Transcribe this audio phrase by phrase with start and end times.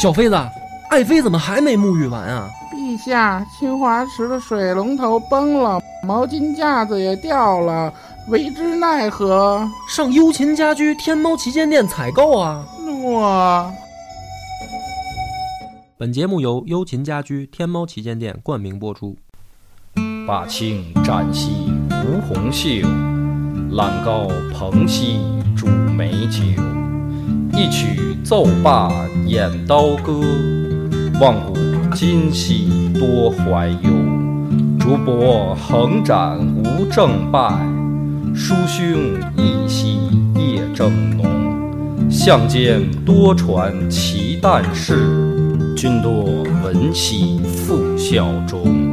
[0.00, 0.36] 小妃子，
[0.90, 2.48] 爱妃怎么还没沐浴完啊？
[2.72, 7.92] 陛下，清华池的水龙头崩了，毛巾架子也掉了，
[8.28, 9.68] 为之奈何？
[9.88, 12.64] 上优琴家居天猫旗舰店采购啊！
[12.86, 13.74] 诺。
[15.96, 19.16] 本节目由优琴家居天猫旗舰店冠名播出。
[20.28, 21.72] 把青展兮
[22.06, 22.86] 吴红袖，
[23.72, 25.18] 揽高朋兮
[25.56, 26.40] 煮美酒。
[27.58, 28.88] 一曲奏罢
[29.26, 30.12] 演刀歌，
[31.20, 31.58] 望古
[31.92, 33.90] 今兮多怀忧。
[34.78, 37.50] 竹帛横展无正败，
[38.32, 38.86] 书兄
[39.36, 39.98] 一夕
[40.36, 41.26] 夜正浓。
[42.08, 44.94] 相间多传奇诞事，
[45.76, 48.87] 君多闻兮复效忠。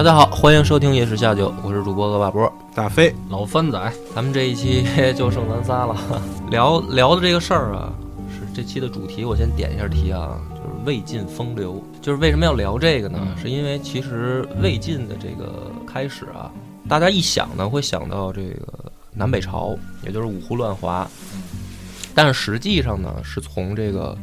[0.00, 3.92] 大家好，欢迎收听《夜市下酒》，我是主播恶霸波大飞老番仔。
[4.14, 4.82] 咱们这一期
[5.14, 5.94] 就剩咱仨了，
[6.50, 7.92] 聊聊的这个事儿啊，
[8.30, 9.26] 是这期的主题。
[9.26, 11.84] 我先点一下题啊，就是魏晋风流。
[12.00, 13.18] 就是为什么要聊这个呢？
[13.38, 16.50] 是因为其实魏晋的这个开始啊，
[16.88, 18.72] 大家一想呢，会想到这个
[19.12, 21.06] 南北朝，也就是五胡乱华。
[22.14, 24.16] 但是实际上呢，是从这个。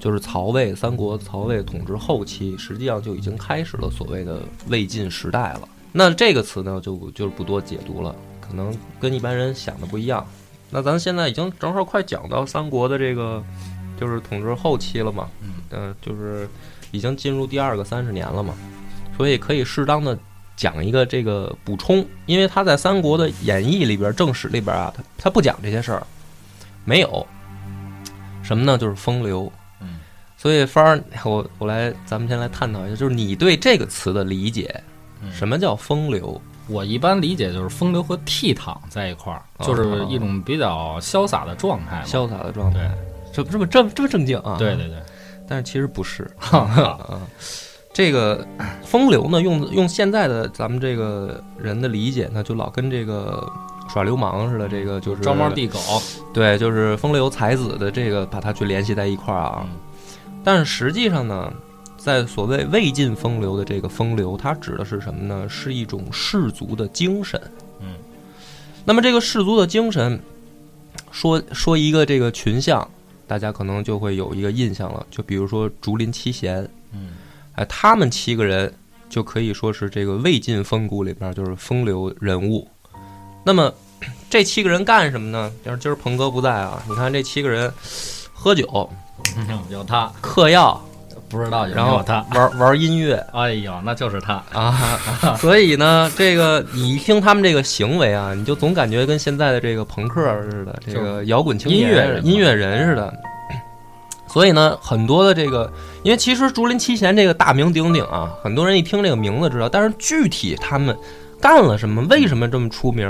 [0.00, 5.68] 就是曹魏三国，曹魏统治后期，实际上就已经开始了所谓的魏晋时代了。
[5.92, 10.26] 那这个词呢，就就是不多解读了，可能跟一般人想的不一样。
[10.70, 13.42] 那咱现在已经正好快讲到三国的这个，
[13.98, 15.28] 就是统治后期了嘛，
[15.70, 16.48] 嗯，就是
[16.90, 18.52] 已经进入第二个三十年了嘛，
[19.16, 20.18] 所以可以适当的
[20.56, 26.04] 讲一个这个补充，因为他在三国的演义里边、正史里边啊，他他不讲这些事儿，
[26.84, 27.24] 没有
[28.42, 29.50] 什么呢，就是风流。
[30.44, 34.78] 所以，芳儿，我我来，咱们先来探讨一下，就是你对这个词的理解，
[35.32, 36.38] 什么叫风流？
[36.68, 42.02] 我一般理解就是风流和倜傥在一块儿，就是一种比较潇洒的状态。
[42.06, 42.90] 潇洒的状态，
[43.32, 44.56] 这这么这么这么正经啊？
[44.58, 44.98] 对对对，
[45.48, 46.30] 但是其实不是。
[47.94, 48.46] 这个
[48.84, 53.50] 风流呢，用用现在的咱们这个人的理解呢，就老跟这个
[53.88, 55.78] 耍流氓似的，这个就是招猫递狗。
[56.34, 59.66] 对，就是风流才子的这个，把它去联系在一块儿啊。
[60.44, 61.50] 但是实际上呢，
[61.96, 65.48] 在所谓魏晋风流的这个风流，它指的是什么呢？
[65.48, 67.40] 是一种士族的精神。
[67.80, 67.94] 嗯，
[68.84, 70.20] 那么这个士族的精神，
[71.10, 72.86] 说说一个这个群像，
[73.26, 75.06] 大家可能就会有一个印象了。
[75.10, 77.14] 就比如说竹林七贤，嗯，
[77.54, 78.70] 哎，他们七个人
[79.08, 82.68] 就可以说是这个魏晋风骨里边就是风流人物。
[83.42, 83.72] 那么
[84.28, 85.50] 这七个人干什么呢？
[85.64, 87.72] 要是今儿鹏哥不在啊，你看这七个人
[88.34, 88.90] 喝酒。
[89.70, 90.80] 有他嗑药，
[91.28, 94.74] 不知道，然后他玩玩音乐， 哎呦，那就是他啊！
[95.38, 103.12] 所以呢，这个你一听他们这个行为啊，你就总感觉跟现在的这个朋克似的，这个摇滚青年、音乐音乐人似的。
[104.26, 110.96] 所以呢，很多的这个，因为其实竹林七贤这个大名鼎鼎啊，很多人一听这个名字知道，但是具体他们
[111.40, 113.08] 干了什么，为什么这么出名，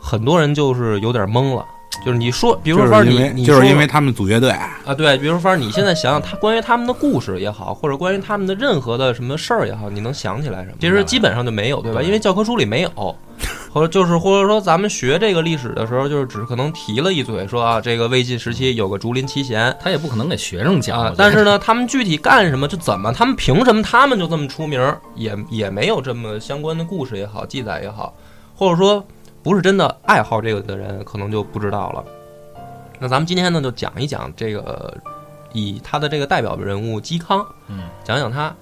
[0.00, 1.64] 很多人就是有点懵了。
[2.04, 10.76] 就是你说，比如说你，你就是因为他们组乐队啊，对，比如说你现在想想他关于他们的故事也好，或者关于他们的任何的什么事儿也好，你能想起来什么？
[10.80, 12.02] 其实基本上就没有，对吧？
[12.02, 12.90] 因为教科书里没有，
[13.72, 21.14] 或者就是或者说咱们学这个历史的时候，就是只可能提了一嘴，说啊，这个魏晋时期有个竹林七贤，他也不可能给学生讲。
[21.16, 24.80] 但是呢，他们具体干什么，就怎么，他们凭什么，他们就这么出名，
[25.14, 28.12] 也也没有这么相关的故事也好，记载也好，
[28.56, 29.04] 或者说。
[29.42, 32.04] 不是真的爱好这个的人，可能就不知道了。
[32.98, 34.96] 那咱们今天呢，就讲一讲这个，
[35.52, 38.54] 以他的这个代表人物嵇康，嗯，讲讲他。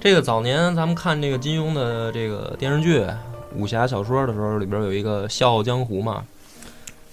[0.00, 3.06] 这个早年咱们看这个金庸的这个电视剧、
[3.54, 6.24] 武侠小说的时候，里边有一个《笑傲江湖》嘛，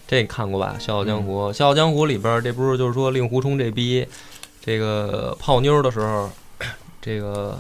[0.08, 0.76] 这看过吧？
[0.82, 4.06] 《笑傲江湖》《笑傲江湖》里边，这不是就是说令狐冲这逼，
[4.60, 6.28] 这个泡妞的时候，
[7.00, 7.60] 这个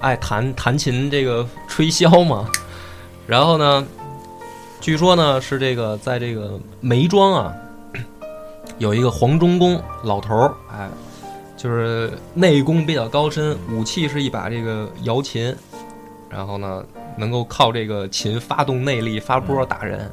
[0.00, 2.48] 爱弹弹琴，这个吹箫嘛，
[3.26, 3.86] 然后呢？
[4.88, 7.54] 据说呢，是这个在这个眉庄啊，
[8.80, 10.88] 有一个黄忠公老头儿，哎，
[11.58, 15.54] 就是内功比较高深，武器是一把这个瑶琴，
[16.30, 16.82] 然后呢，
[17.18, 20.10] 能够靠这个琴发动内力发波打人。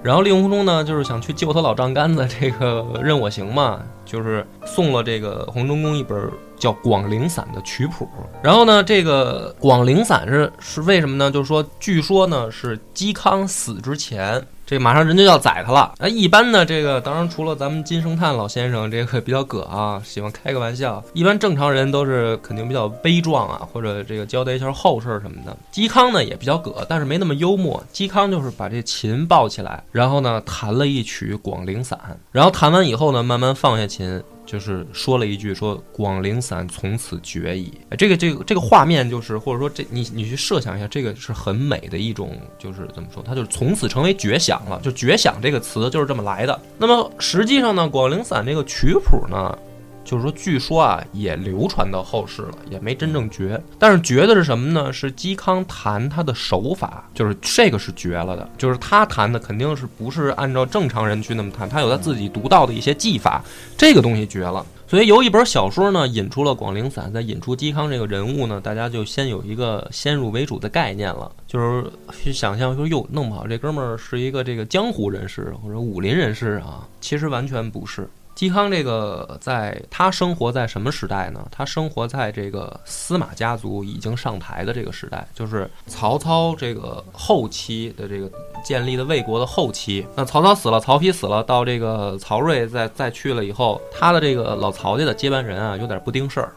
[0.00, 6.30] 然后令狐冲呢，就是想去救他老丈杆子，这个任我行嘛，就是送了这个黄忠公一本
[6.64, 8.08] 叫《广陵散》的曲谱。
[8.42, 11.30] 然后呢，这个《广陵散》是是为什么呢？
[11.30, 14.42] 就是说，据说呢是嵇康死之前。
[14.66, 15.92] 这马上人就要宰他了。
[15.98, 21.04] 那一般呢，这个当然除了咱们金圣叹老先生，这个比较葛啊，喜欢开个玩笑。
[21.12, 25.54] 一般正常人都是肯定比较悲壮啊，或者这个交代一下后事什么的。
[25.70, 27.84] 嵇康呢也比较葛，但是没那么幽默。
[27.92, 32.00] 嵇康就是把这琴抱起来，然后呢弹了一曲《广陵散》，
[32.32, 34.22] 然后弹完以后呢，慢慢放下琴。
[34.54, 46.60] 就是说了一句说“广陵散从此绝矣”，这个这个这个画面就是，或者说这你你去设想一下，这个是很美的一种，就是怎么说，它就是从此成为绝响了，就绝响这个词就是这么来的。
[46.78, 49.58] 那么实际上呢，广陵散这个曲谱呢？
[50.04, 53.60] 就是说，据说啊，也流传到后世了，也没真正绝。
[53.78, 54.92] 但是绝的是什么呢？
[54.92, 58.48] 是嵇康弹他的手法，就是这个是绝了的。
[58.58, 63.42] 就是他弹的肯定是不是按照正常人去那么弹，他有他自己独到的一些技法，
[63.76, 64.64] 这个东西绝了。
[64.86, 71.90] 所以由一本小说呢引出了《广陵散》，再引出嵇康这个人物呢，大家就先有一个先入为主的概念了，就是
[72.22, 78.06] 去想象说，哟，弄不好这哥们儿是一个这个江湖人士或者武林人士啊，其实完全不是。
[78.36, 81.46] 嵇康这个，在他生活在什么时代呢？
[81.52, 88.28] 他生活在这个司马家族已经上台的这个时代，就是曹操这个后期的这个
[88.64, 90.04] 建立的魏国的后期。
[90.16, 96.52] 那曹操死了，曹丕死了，到这个曹睿再再去了以后，他的这个老曹家的接班人啊，有点不盯事儿，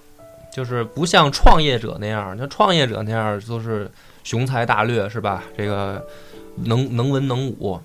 [0.51, 3.89] 就是不像创业者那样，像创业者那样就是
[4.23, 5.43] 雄才大略，是吧？
[5.55, 6.03] 这个
[6.55, 7.79] 能能文能武。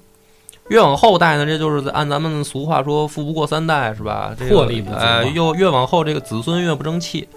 [0.73, 4.35] 越往后代呢，这就是按咱们俗话说“富不过三代”，是吧？
[4.49, 4.97] 魄力不足。
[4.97, 7.29] 哎，又越往后，这个子孙越不争气，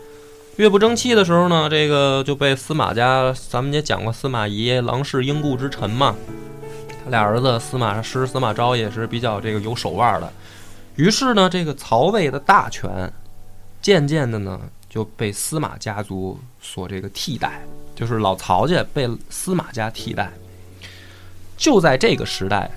[0.55, 6.15] 越不争气的时候呢，这个就被司马家，咱们也讲过司马懿郎氏英故之臣嘛。
[7.03, 10.31] 他俩儿子司马师、司马昭也是比较这个有手腕的。
[10.95, 13.11] 于是呢，这个曹魏的大权，
[13.81, 14.57] 渐渐的呢
[14.89, 17.61] 就被司马家族所这个替代，
[17.93, 20.31] 就是老曹家被司马家替代。
[21.57, 22.71] 就在这个时代。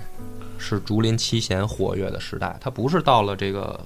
[0.59, 3.79] 是竹林七贤活跃的时代，它不是到了这个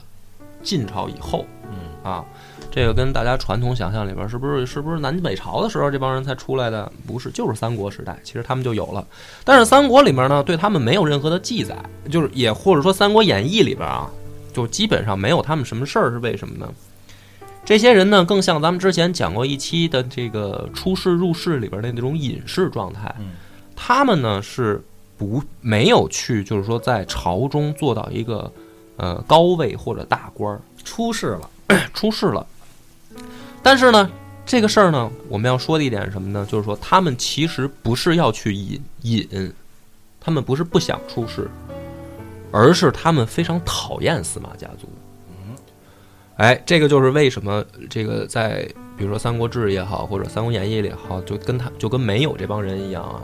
[0.61, 2.25] 晋朝以后，嗯啊，
[2.71, 6.91] 这个跟大家传统想象里边是不是是不是南北朝的时候这帮人才出来的？
[7.05, 9.05] 不是，就是三国时代，其实他们就有了。
[9.43, 11.77] 但是三国里面呢，对他们没有任何的记载，
[12.09, 14.09] 就是也或者说《三国演义》里边啊，
[14.51, 16.67] 就基本上没有他们什么事儿，是为什么呢？
[17.63, 23.13] 这些人呢，更像咱们之前讲过一期的这个出世入世里边的那种隐士状态，
[23.75, 24.83] 他们呢是。
[25.23, 28.51] 不，没有去，就是说在朝中做到一个，
[28.97, 31.49] 呃，高位或者大官儿，出事了，
[31.93, 32.45] 出事了。
[33.61, 34.09] 但是呢，
[34.45, 36.45] 这个事儿呢，我们要说的一点是什么呢？
[36.49, 39.53] 就是说他们其实不是要去隐隐，
[40.19, 41.49] 他们不是不想出事，
[42.51, 44.89] 而是他们非常讨厌司马家族。
[45.29, 45.55] 嗯，
[46.35, 53.21] 哎，这个就是为什么这个在比如说《三国志》也好，或者《三国演义》里也好，就跟他就跟没有这帮人一样啊。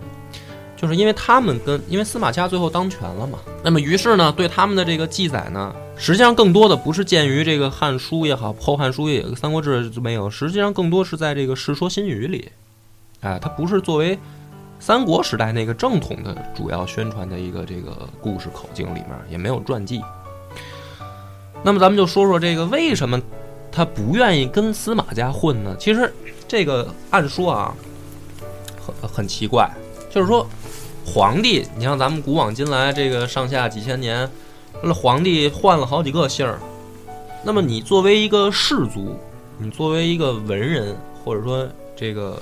[0.82, 12.50] 就是因为他们跟因为司马家最后当权了嘛，那么于是呢，对他们的这个记载呢，实际上更多的不是见于这个《汉书》也好，《后汉书》也《三国志》没有，实际上更多是在这个《世说新语》里，
[13.20, 14.18] 哎，它不是作为
[14.80, 20.02] 三国时代那个正统的主要宣传的一个这个故事口径里面，也没有传记。
[21.62, 23.22] 那么咱们就说说这个为什么
[23.70, 25.76] 他不愿意跟司马家混呢？
[25.78, 26.10] 其实
[26.48, 27.76] 这个按说啊，
[28.80, 29.70] 很很奇怪，
[30.10, 30.48] 就是说。
[31.12, 34.30] 皇帝，你像咱们古往今来这个上下几千年，
[34.84, 36.60] 那皇帝换了好几个姓儿。
[37.44, 39.16] 那么你作为一个士族，
[39.58, 42.40] 你作为一个文人，或者说这个。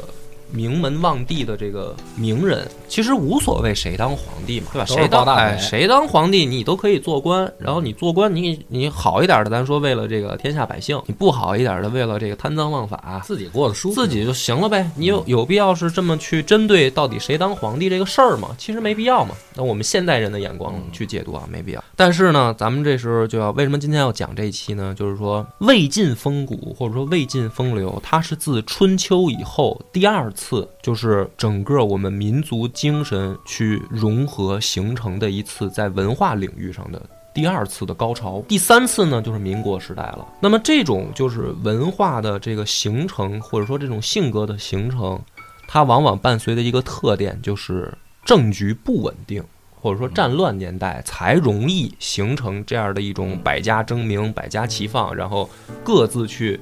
[0.51, 4.86] 名门望帝的这个名人，其实无所谓谁当皇帝嘛，对吧？
[4.86, 7.51] 谁当哎，谁当皇帝你都可以做官。
[7.60, 14.89] 然后你做官，你你好一点的，咱说为了这个天下百姓；你不好一点的，为了这个贪赃枉法，自己过得舒服，自己就行了呗。
[14.96, 18.56] 你有有必要是这么去针对到底谁当皇帝这个事儿吗？
[18.58, 19.36] 其实没必要嘛。
[19.54, 21.84] 那我们现代人的眼光去解读啊，没必要。
[21.96, 24.96] 但是呢，咱们这时候就要为什么今天要讲这一期呢？
[24.98, 30.32] 就是说魏晋风骨或者说魏晋风流，它是自春秋以后第二。
[30.38, 37.01] 次就是整个我们民族精神去融合形成的一次在文化领域上的
[37.34, 40.25] 第二次的高潮，第三次呢就是民国时代了。
[40.39, 45.20] 那么这种就是文化的这个形成，或者说这种性格的形成，
[45.67, 49.44] 它往往伴随的一个特点就是政局不稳定，
[49.79, 55.50] 或者说战乱年代才容易形成这样的一种百家争鸣、百家齐放，然后
[55.84, 56.60] 各自去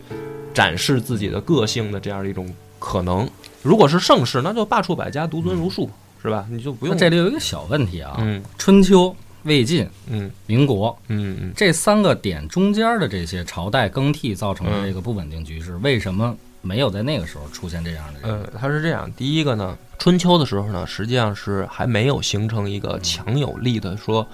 [0.53, 3.29] 展示自己的个性的这样的一种可能。
[3.65, 5.89] 如果是盛世，那就罢黜百家，独尊儒术，
[6.21, 6.45] 是吧？
[6.51, 6.95] 你就不用。
[6.95, 18.39] 这里有一个小问题啊，嗯，春秋魏晋、嗯民国嗯嗯，这三个点中间的这些朝代更替造成的这个不稳定局势，为什么没有在那个时候出现这样的人？
[18.39, 24.25] 呃，它是这样，第一个呢，春秋的时候呢，实际上是还没有形成一个强有力的说，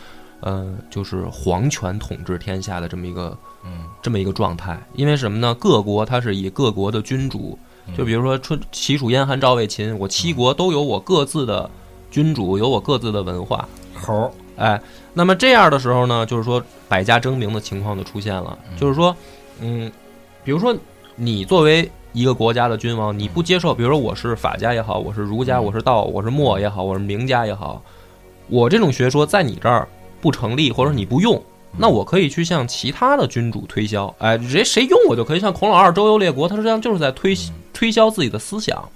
[0.42, 4.78] 呃，就是皇权统治天下的这么一个嗯这么一个状态。
[4.94, 5.56] 因为什么呢？
[5.56, 7.58] 各国它是以各国的君主，
[7.98, 11.70] 就比如说春齐楚燕韩赵魏秦，我七国都有我各自的
[12.10, 13.68] 君主，有我各自的文化。
[13.94, 14.82] 猴儿，哎，
[15.14, 18.58] 那么这样的时候呢，就是说百家争鸣的情况就出现了。
[18.78, 19.16] 就是说，
[19.60, 19.92] 嗯，
[20.44, 20.76] 比如说
[21.16, 27.82] 你作为一个国家的君王，你不接受，比如说我是法家也好，我是儒家，我是道，我是墨也好，我是名家也好，
[28.48, 29.88] 我这种学说在你这儿
[30.20, 31.42] 不成立，或者你不用。
[31.78, 37.34] 那我可以去向其他的君主推销，哎，谁谁用我就可以像孔老二周游列国，他实际上就是在推
[37.82, 38.88] 推销自己的思想。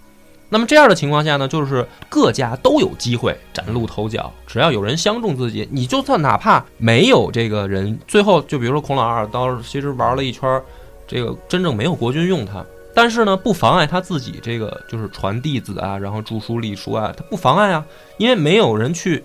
[0.48, 10.62] 那么这样的情况下呢，就是各家都有机会崭露头角，只要有人相中自己，你就算哪怕没有这个人，最后就比如说孔老二，当时其实玩了一圈，
[11.08, 12.64] 这个真正没有国君用他，
[12.94, 17.84] 但是呢，不妨碍他自己这个就是传弟子啊，然后著书立说啊，他不妨碍啊，
[18.20, 19.24] 因为没有人去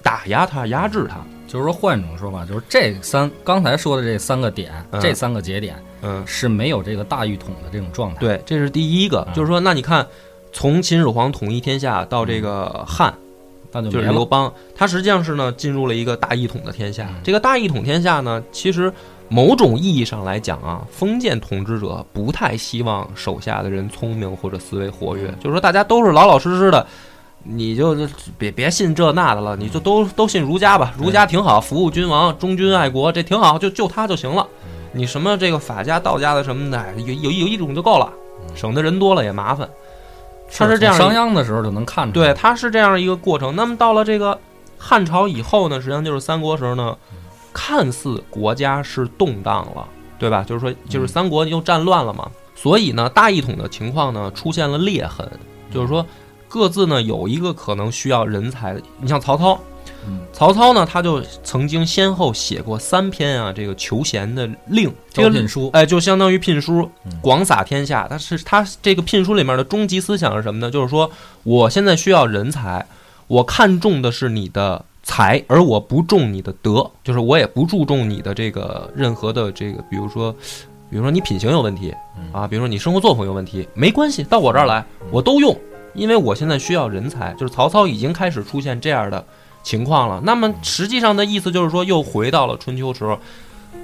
[0.00, 1.16] 打压他、压制他。
[1.52, 10.06] 就是说换一种说法，就是这三刚才说的这三个点，嗯这三个节点嗯，是没有这个大一统的这种状态。，对，这是第一个，嗯就是说，那你看，
[10.50, 13.12] 从秦始皇统一天下到这个汉，
[13.70, 13.90] 那就。
[13.90, 17.06] 就是刘邦，他实际上是呢进入了一个大一统的天下。
[17.10, 18.90] 嗯这个大一统天下呢，其实
[19.28, 26.86] 某种意义上来讲啊，封建统治者不太希望手下的人聪明或者思维活跃，就是说大家都是老老实实的。
[27.44, 27.96] 你就
[28.38, 34.46] 别别信这那的了，你就都都信儒家吧，儒家挺好，服务君王，忠君爱国，这挺好，就就他就行了。
[34.92, 38.12] 你什么这个法家、道家的什么的，有有有一种就够了，
[38.54, 39.68] 省得人多了也麻烦。
[40.54, 42.26] 他是这样商鞅的时候就能看出来。
[42.26, 43.56] 对，他是这样一个过程。
[43.56, 44.38] 那么到了这个
[44.76, 46.94] 汉朝以后呢，实际上就是三国时候呢，
[47.54, 50.44] 看似国家是动荡了，对吧？
[50.46, 55.26] 就是说，就是三国又战乱了嘛，所以呢，大一统的情况呢出现了裂痕，
[55.72, 56.04] 就是说
[56.52, 58.76] 各自呢有一个可能需要人才。
[59.00, 59.58] 你像曹操，
[60.06, 68.06] 嗯曹操呢，他就曾经先后写过三篇啊这个求贤的令，这个招聘书，哎，就相当于聘书嗯，广撒天下。
[68.06, 70.70] 他是他这个聘书里面的终极思想是什么呢？
[70.70, 71.10] 就是说，
[71.42, 72.84] 我现在需要人才，
[73.28, 80.30] 我看重的是你的才，而我不重你的德，就是我也不注重你的这个任何的这个，比如说，
[80.90, 85.56] 比如说你品行有问题嗯啊，比如说你生活作风有问题，没关系，到我这儿来，我都用，
[85.94, 87.32] 因为我现在需要人才。
[87.34, 89.24] 就是曹操已经开始出现这样的
[89.62, 90.20] 情况了。
[90.24, 93.18] 那么实际上的意思就是说，又回到了春秋时候。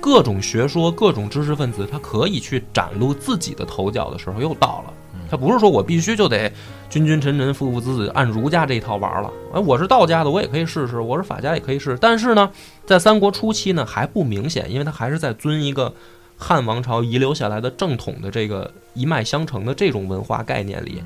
[0.03, 4.93] 各种学说、各种知识分子，他可以去展露自己的头角的时候又到了。
[5.31, 6.53] 他不是说我必须就得
[6.91, 9.31] 君君臣臣、父父子子按儒家这一套玩了。
[9.55, 11.97] 哎，我是道家的，我也可以试试；我是法家也可以试。
[11.99, 12.51] 但是呢，
[12.85, 15.93] 在三国初期呢还不明显，因为他还是在遵一个
[16.37, 21.03] 汉王朝遗留下来的正统的这个一脉相承的这种文化概念里。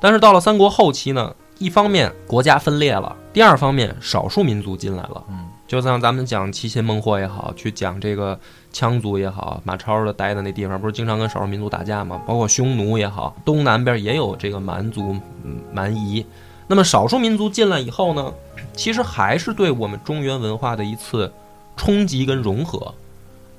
[0.00, 5.24] 但是到了三国后期呢，一方面国家分裂了，第二方面少数民族进来了。
[5.28, 8.38] 嗯，就像咱们讲齐秦孟获也好，去讲这个
[8.72, 12.20] 羌族也好，马超的待的那地方不是经常跟少数民族打架吗？
[12.26, 16.24] 包括匈奴也好，东南边也有这个蛮族、嗯蛮夷。
[16.66, 18.32] 那么少数民族进来以后呢，
[18.74, 21.32] 其实还是对我们中原文化的一次
[21.76, 22.94] 冲击跟融合。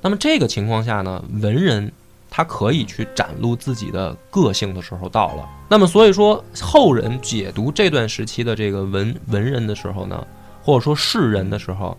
[0.02, 1.92] 那么这个情况下呢，文人
[2.36, 5.48] 他可以去展露自己的个性的时候到了。
[5.70, 10.28] 那么所以说，后人解读这段时期的这个文文人的时候呢，
[10.62, 11.98] 或者说士人的时候，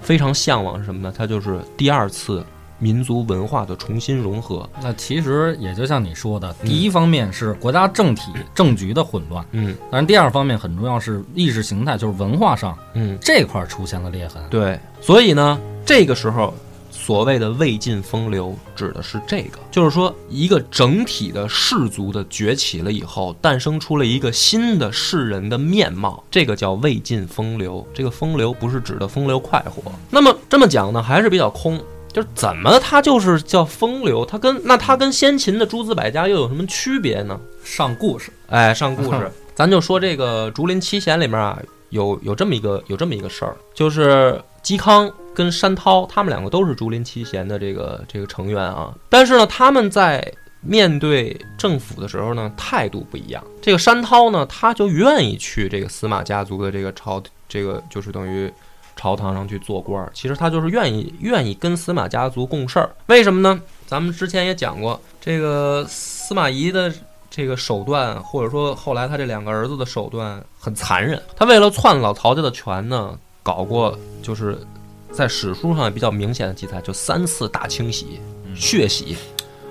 [0.00, 1.12] 非常向往是什么呢？
[1.14, 2.42] 他就是第二次
[2.78, 4.66] 民族文化的重新融合。
[4.82, 14.42] 那其实也就像你说的，第一方面是国家政体政局的混乱，嗯但是第二方面很重要是意识形态，就是文化上嗯，这块儿出现了裂痕。
[14.48, 14.80] 对。
[15.02, 16.54] 所以呢，这个时候
[17.06, 27.86] 所谓的魏晋风流指的是这个，就是说一个整体的氏族的崛起了以后，诞生出了一个新的世人的面貌，这个叫魏晋风流。
[27.94, 29.92] 这个风流不是指的风流快活。
[30.10, 31.80] 那么这么讲呢，还是比较空。
[32.12, 34.26] 就是怎么它就是叫风流？
[34.26, 37.38] 它跟那它跟先秦的诸子百家又有什么区别呢？
[37.62, 41.56] 上故事，哎，上故事， 咱就说这个竹林七贤里面啊，
[41.90, 53.44] 有有这么一个有这么一个事儿，就是嵇康跟山涛他们两个都是竹林七贤的这个这个成员啊，但是呢，他们在面对政府的时候呢，态度不一样。
[53.60, 58.50] 这个山涛呢，他就愿意去这个司马家族的这个朝，这个就是等于
[58.96, 60.10] 朝堂上去做官儿。
[60.14, 62.90] 其实他就是愿意愿意跟司马家族共事儿。
[63.08, 63.60] 为什么呢？
[63.86, 66.90] 咱们之前也讲过，这个司马懿的
[67.30, 71.22] 这个手段，或者说后来他这两个儿子的手段很残忍。
[71.36, 74.58] 他为了篡老曹家的权呢，搞过，就是
[75.16, 78.20] 在史书上也比较明显的记载，就三次大清洗、
[78.54, 79.16] 血洗，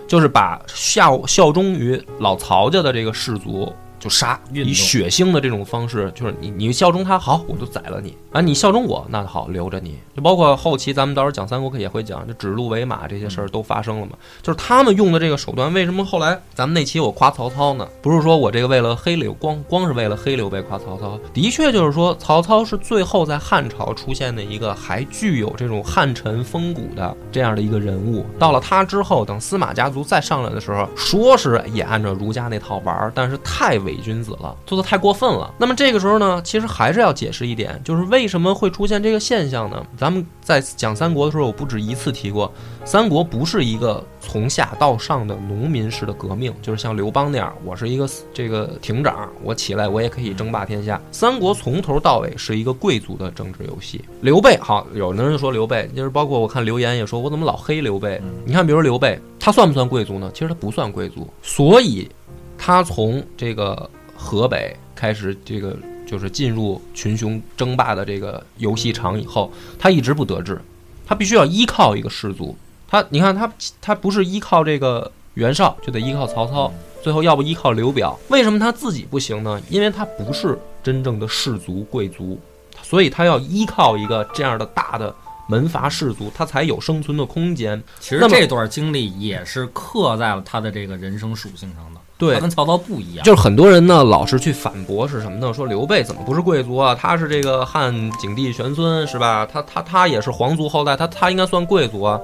[0.07, 3.71] 就是把效效忠于老曹家的这个士族
[4.05, 8.39] 就杀，以血腥的这种方式，就是你你效忠他好，我就宰了你啊！
[8.39, 9.97] 你效忠我，那好留着你。
[10.15, 14.11] 就包括后期咱们到时候讲三国课也会讲，就指鹿为马这些事儿都发生了嘛。
[14.43, 17.87] 就是他们用的这个手段，为什么后来咱们那期我夸曹操呢？
[17.99, 28.23] 不是说我这个为了黑刘光，光是为了黑刘备夸曹操，的确就是说曹操是最后在汉朝出现的一个还具有这种汉臣风骨的这样的一个人物。
[28.37, 35.53] 到了他之后，等司马家族再上来的时候，说是也按照儒家那套玩儿，但是太伪君子了，做的太过分了。
[35.57, 39.85] 那么这个时候呢，其实还是要解释一点，就是为什么会出现这个现象呢？
[39.97, 42.51] 咱们在讲三国的时候，我不止一次提过，
[42.83, 51.01] 三国不是一个从下到上的农民式的革命，就是像刘邦那样，我是一个这个亭长，我起来我也可以争霸天下。
[51.11, 54.03] 三国从头到尾是一个贵族的政治游戏。
[54.21, 58.21] 刘备好，有的人就说刘备，就是包括我看留言也说，我怎么老黑刘备？
[58.45, 60.29] 你看，比如刘备，他算不算贵族呢？
[60.33, 62.09] 其实他不算贵族，所以
[62.57, 70.59] 他从这个河北开始，这个就是进入群雄争霸的这个游戏场以后，他一直不得志，
[71.05, 72.55] 他必须要依靠一个氏族。
[72.87, 76.71] 他，你看他，他不是依靠这个袁绍，就得依靠曹操，
[77.03, 78.17] 最后要不依靠刘表。
[78.29, 79.61] 为什么他自己不行呢？
[79.69, 82.39] 因为他不是真正的氏族贵族，
[82.81, 85.13] 所以他要依靠一个这样的大的
[85.49, 87.81] 门阀氏族，他才有生存的空间。
[87.99, 91.99] 其实这段经历也是刻在了他的这个人生属性上的。
[92.17, 93.23] 对他跟曹操不一样。
[93.23, 95.53] 就是很多人呢，老是去反驳是什么呢？
[95.53, 96.95] 说刘备怎么不是贵族啊？
[96.95, 99.45] 他是这个汉景帝玄孙是吧？
[99.45, 102.19] 他他他也是皇族后代，他他应该算贵族啊。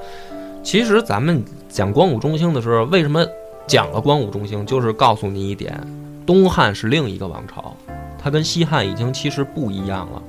[0.63, 3.25] 其实咱们讲光武中兴的时候，为什么
[3.67, 4.65] 讲了光武中兴？
[4.65, 5.79] 就是告诉你一点，
[6.25, 7.75] 东汉是另一个王朝，
[8.21, 10.21] 它跟西汉已经其实不一样了。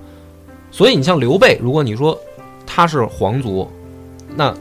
[0.70, 2.18] 所以你像刘备，如果你说
[2.66, 3.70] 他是皇族，
[4.34, 4.54] 那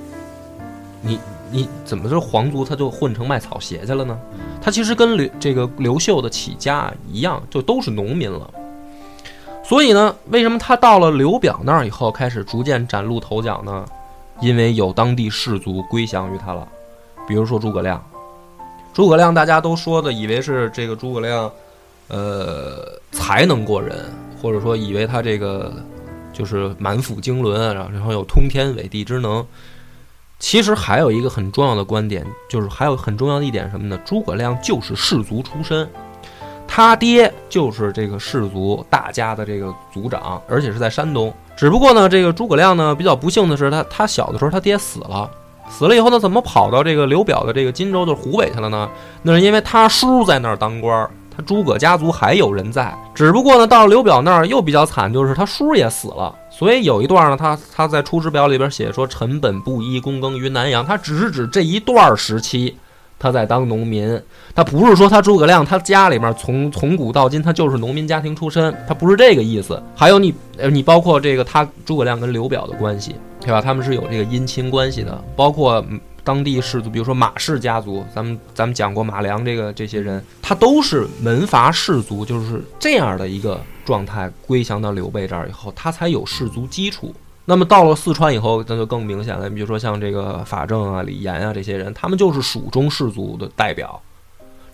[1.01, 1.17] 你
[1.51, 4.17] 你怎么说皇族他就混成卖草鞋去了呢？
[4.61, 8.49] 他其实跟刘这个刘秀的起家一样，就都是农民了。
[9.63, 13.85] 所以呢，为什么他到了刘表那儿以后，开始逐渐崭露头角呢？
[14.39, 16.67] 因为有当地士族归降于他了，
[17.27, 18.03] 比如说诸葛亮。
[18.93, 21.51] 诸葛亮大家都说的以为是这个诸葛亮，
[22.07, 24.05] 呃，才能过人，
[24.41, 25.71] 或者说以为他这个
[26.33, 29.45] 就是满腹经纶，然后然后有通天纬地之能。
[30.41, 33.97] 其实还有一个很重要的观点，就是还有很重要的一点什么呢？
[34.03, 35.87] 诸葛亮就是士族出身，
[36.67, 41.31] 他爹就是这个士族大家的这个族长，而且是在山东。
[41.55, 45.29] 只不过呢，这个诸葛亮呢比较不幸的是，他他小的时候他爹死了，
[45.69, 48.89] 死了以后呢，怎么跑到这个刘表的这个荆州，就是湖北去了呢？
[49.21, 52.93] 那是因为他叔在那儿当官儿，他诸葛家族还有人在。
[53.15, 56.35] 只不过呢，到了刘表那儿又比较惨，就是他叔也死了。
[56.49, 62.75] 所以有一段呢，他他在《出师表》里边写说：“臣本布衣，躬耕于南阳。”他只是指这一段时期
[63.17, 64.19] 他在当农民，
[64.53, 69.81] 他不是说他诸葛亮他家里面从 从古到今他就是农民家庭出身，他不是这个意思。
[69.95, 73.61] 还有你呃，你包括这个他诸葛亮跟刘表的关系，对吧？
[73.61, 75.83] 他们是有这个姻亲关系的，包括
[76.23, 87.13] 当地氏族，比如说马氏家族，咱们咱们讲过马良这个这些人，他都是门阀士族，就是这样的一个状态归降到刘备这儿以后，他才有氏族基础。
[87.45, 89.49] 那么到了四川以后，那就更明显了。
[89.49, 93.99] 你比如说像这个法正啊、李严啊这些人，他们就是蜀中氏族的代表。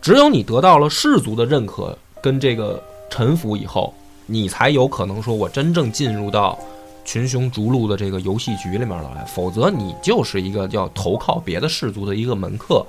[0.01, 3.93] 只有你得到了氏族的认可跟这个臣服以后，
[4.25, 6.60] 你才有可能说我真正进入到
[7.07, 9.23] 群雄逐鹿的这个游戏局里面来。
[9.25, 12.85] 否则你就是一个要投靠别的氏族的一个门客，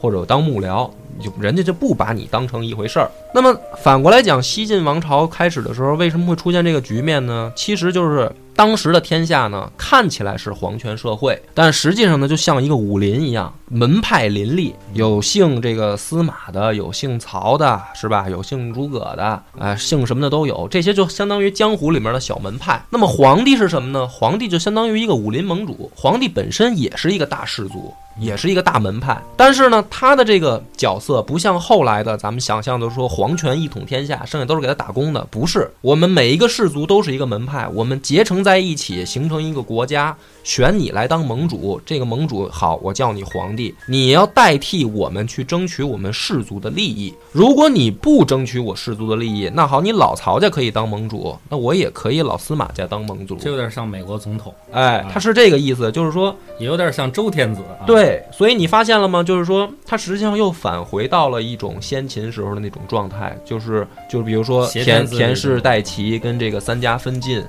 [0.00, 3.10] 或者当幕僚，就人家就不把你当成一回事儿。
[3.32, 7.52] 那么反过来讲，西晋王朝开始的时候，为什么会出现这个局面呢？
[7.54, 18.28] 其实就是当时的天下呢，看起来是皇权社会，但实际上呢，就像一个武林一样，门派林立，有姓这个司马的，有姓曹的，是吧？
[18.28, 22.82] 有姓诸葛的，啊、姓什么的都有，这些就相当于江湖里面的小门派。
[22.90, 24.06] 那么皇帝是什么呢？
[24.08, 27.94] 皇帝就相当于一个武林盟主，皇帝本身也是一个大氏族。
[28.18, 35.70] 也是一个大门派，但是呢，他的这个角色不像后来的咱们想象的说皇权一统天下，剩下都是给他打工的，不是。
[35.80, 41.80] 我们每一个氏族都是一个门派，我们结成在一起，形成一个国家，选你来当盟主。
[41.86, 47.14] 这个盟主好，我叫你皇帝，你要代替我们去争取我们氏族的利益。
[47.32, 53.36] 如果你不争取我氏族的利益，那好，你老曹家可以当盟主，那我也可以老司马家当盟主。
[53.36, 56.36] 这有点像美国总统，哎，他是这个意思，就是说。
[56.58, 57.86] 也有点像周天子啊。
[57.86, 59.22] 对对，所以你发现了吗？
[59.22, 67.40] 就是说，他实际上又返回到了一种先秦时候的那种状态，就是就是比如说挟田田氏代齐跟这个三家分晋，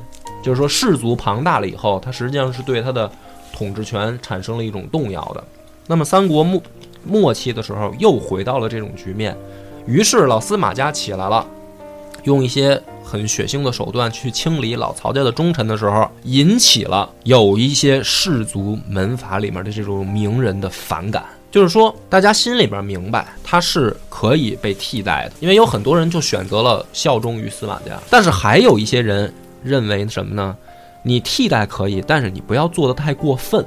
[0.43, 3.09] 就是说氏族庞大了以后，他实际上是对他的
[3.51, 5.43] 统治权产生了一种动摇的。
[5.87, 6.61] 那么三国末
[7.03, 9.35] 末期的时候，又回到了这种局面，
[9.87, 11.43] 于是老司马家起来了，
[12.25, 21.25] 用一些很血腥的手段去清理老曹家的忠臣的时候，引起了有一些氏族门阀里面的这种名人的反感。
[21.51, 30.55] 就是说，大家心里边明白他是可以被替代的，因为有很多人就选择了效忠于司马家，但是还有一些人认为什么呢？
[31.03, 33.65] 你替代可以，但是你不要做得太过分。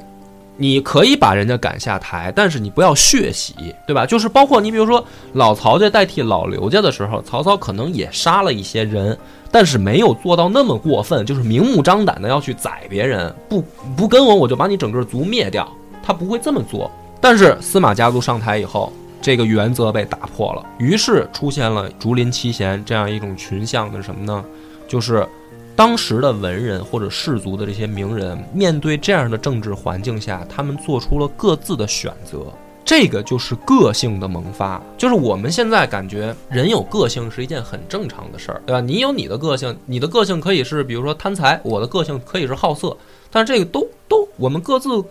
[0.57, 3.55] 你可以把人家赶下台，但是你不要血洗，
[3.88, 4.07] 对吧？
[4.07, 9.18] 就是包括你比如说老曹家代替老刘家的时候，曹操可能也杀了一些人，
[9.51, 13.64] 但是没有做到那么过分，就是明目张胆的要去宰别人，不
[13.97, 15.68] 不跟我我就把你整个族灭掉，
[16.05, 16.88] 他不会这么做。
[17.24, 24.44] 但是司马家族上台以后，这个原则被打破了，于是出现了竹林七贤这样一种群像的什么呢？
[24.87, 25.26] 就是
[25.74, 32.40] 当时的文人或者士族的这些名人，面对这样的政治环境下，他们做出了各自的选择。
[32.84, 38.82] 这个就是个性的萌发，就是我们现在感觉人有个性是一件很正常的事儿，对吧？
[38.82, 42.94] 你有你的个性，你的个性可以是比如说贪财，我的个性可以是好色，
[43.30, 45.02] 但是这个都都我们各自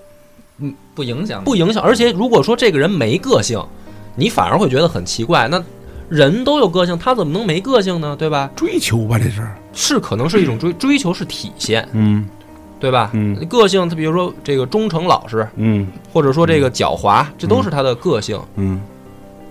[0.95, 1.81] 不影响不影响。
[1.83, 3.63] 而且如果说这个人没个性，
[4.15, 5.47] 你反而会觉得很奇怪。
[5.47, 5.63] 那
[6.09, 8.15] 人都有个性，他怎么能没个性呢？
[8.15, 8.49] 对吧？
[8.55, 9.47] 追求吧，这是。
[9.75, 12.27] 是可能是一种追追求是体现，嗯
[12.79, 13.09] 对吧？
[13.13, 18.39] 嗯个性，他比如说这个忠诚老实，嗯或者说这个狡猾，这都是他的个性。
[18.55, 18.79] 嗯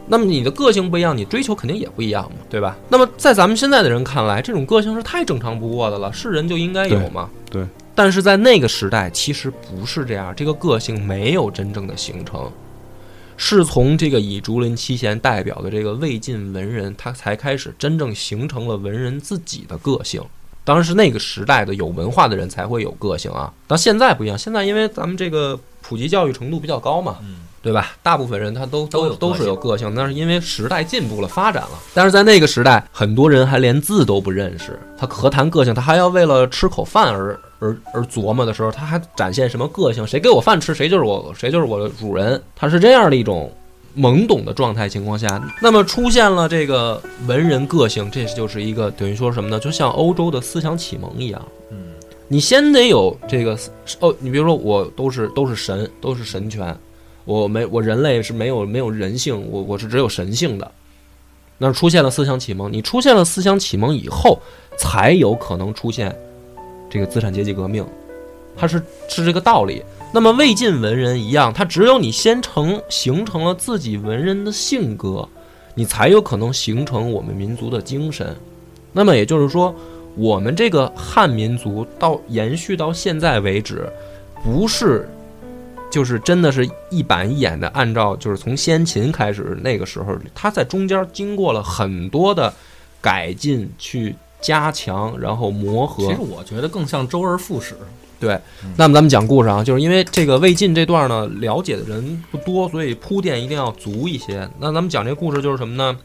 [0.07, 2.77] 那么你的个性不一样，你追求肯定也不一样嘛，对吧？
[2.89, 7.29] 那么在咱们现在的人看来，这种个性是太正常不过的了，是人就应该有嘛？
[7.51, 12.51] 对对但是在那个时代，其实不是这样，这个个性没有真正的形成，
[13.37, 20.23] 是从这个以竹林七贤代表的这个魏晋文人，他才开始真正形成了文人自己的个性。
[20.65, 27.97] 当然是那个时代的有文化的人才会有个性啊，但现在不一样，现在因为咱们这个普及教育程度比较高嘛，嗯，对吧？
[28.01, 31.71] 大部分人他都都都是有个性，那是因为时代进步了，发展了。
[31.93, 35.75] 但是在那个时代，很多人还连字都不认识，他何谈个性？
[35.75, 40.05] 他还要为了吃口饭而而而琢磨的时候，他还展现什么个性？
[40.05, 42.43] 谁给我饭吃，谁就是我，谁就是我的主人。
[42.57, 43.49] 他是这样的一种
[43.97, 49.61] 懵懂的状态情况下，那么出现了这个文人个性，这就是一个等于说什么呢？
[49.61, 51.41] 就像欧洲的思想启蒙一样。
[51.71, 51.77] 嗯，
[52.27, 53.57] 你先得有这个
[54.01, 56.77] 哦，你比如说我都是都是神，都是神权，
[57.25, 60.69] 我没我人类是没有没有人性，我我是只有神性的。
[61.59, 64.41] 那出现了思想启蒙，你出现了思想启蒙以后，
[64.77, 66.13] 才有可能出现
[66.93, 67.83] 这个资产阶级革命，
[68.55, 69.83] 它是是这个道理。
[70.13, 75.27] 那么魏晋文人一样，他只有你先成形成了自己文人的性格，
[75.75, 78.37] 你才有可能形成我们民族的精神。
[78.93, 79.75] 那么也就是说，
[80.17, 83.91] 我们这个汉民族到延续到现在为止，
[84.45, 85.09] 不是
[85.91, 92.53] 就是真的是一板一眼的按照就是从先秦开始那个时候，它在中间经过了很多的
[93.01, 96.05] 改进去加强，然后磨合。
[96.05, 97.75] 其实我觉得更像周而复始。
[98.21, 98.39] 对，
[98.77, 104.49] 那么咱们讲故事啊，就是因为这个魏晋这段呢，了解的人不多，所以铺垫一定要足一些。
[104.61, 105.97] 那咱们讲这个故事就是什么呢？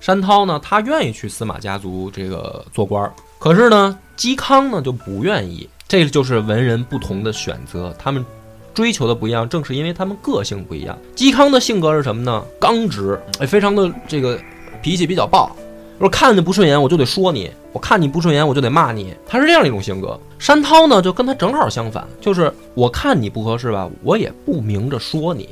[0.00, 5.68] 山涛呢，他愿意去司马家族这个做官儿，可是呢，嵇康呢就不愿意。
[5.86, 8.24] 这就是文人不同的选择，他们
[8.72, 10.96] 追求的不一样，正是因为他们个性不一样。
[11.14, 12.42] 嵇康的性格是什么呢？
[12.58, 14.40] 刚直，哎，非常的这个
[14.80, 15.54] 脾气比较暴。
[16.00, 19.14] 我看你不顺眼，我就得说你；我看你不顺眼，我就得骂你。
[19.26, 20.18] 他是这样一种性格。
[20.38, 25.50] 山涛呢，就跟他正好相反，就是我看你不合适吧，我也不明着说你，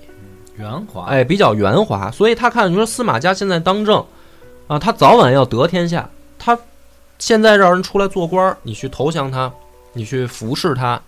[0.56, 2.10] 圆滑，哎，比较圆滑。
[2.10, 4.02] 所以他看，你说司马家现在当政，
[4.68, 6.08] 啊，他早晚要得天下。
[6.38, 6.58] 他
[7.18, 9.52] 现在让人出来做官儿，你去投降他，
[9.92, 10.98] 你去服侍他，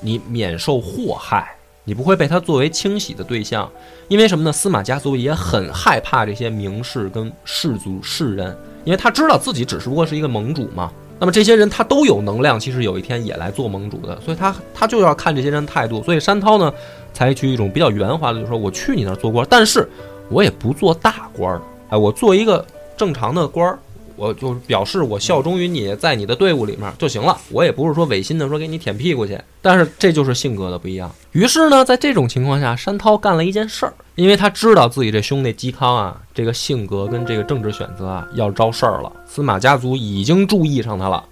[0.00, 3.70] 你免受祸害，你不会被他作为清洗的对象。
[4.08, 4.52] 因为什么呢？
[4.52, 10.90] 司马家族也很害怕这些名士跟士族士人，因为他知道自己只是不过是一个盟主嘛。
[11.18, 16.02] 那么这些人他都有能量，其实有一天也来做盟主的，所以他他就要看这些人态度。
[16.02, 16.72] 所以山涛呢，
[17.12, 19.86] 采取一种比较圆滑的，就是说我去你那儿做官，但是
[20.30, 22.64] 我也不做大官儿，哎，我做一个
[22.96, 23.78] 正常的官儿，
[24.20, 27.38] 我就表示我效忠于你，在你的队伍里面就行了。
[27.50, 31.10] 我也不是说违心的说给你舔屁股去，但是这就是性格的不一样。
[31.32, 39.10] 于是呢，在这种情况下，山涛干了一件事儿，因为他知道自己这兄弟嵇康啊，这个性格跟这个政治选择啊要招事儿了。
[39.26, 41.24] 司马家族已经注意上他了，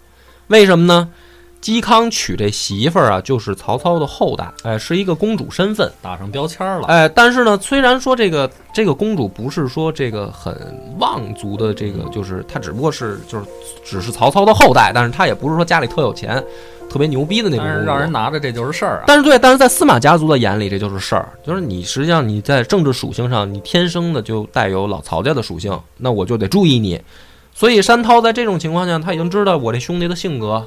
[0.46, 1.10] 为什么呢？
[1.60, 6.86] 嵇康娶这媳妇儿啊，就是曹操的后代，哎，是一个公主身份，打上标签了。
[6.86, 10.54] 哎，但是呢，虽然说这个这个公主不是说这个很
[10.98, 13.44] 望族的这个，就是她只不过是就是
[13.84, 16.42] 只是曹操的后代，但是她也不是说家里特有钱、
[16.88, 19.04] 特别牛逼的那种让人拿着这就是事儿啊。
[19.08, 27.00] 但是对，但是在司马家族的眼里，这就是事儿，就是你实际上你在政治属性上，你天生的就带有老曹家的属性，那我就得注意你。
[27.52, 30.64] 所以山涛在这种情况下，他已经知道我这兄弟的性格，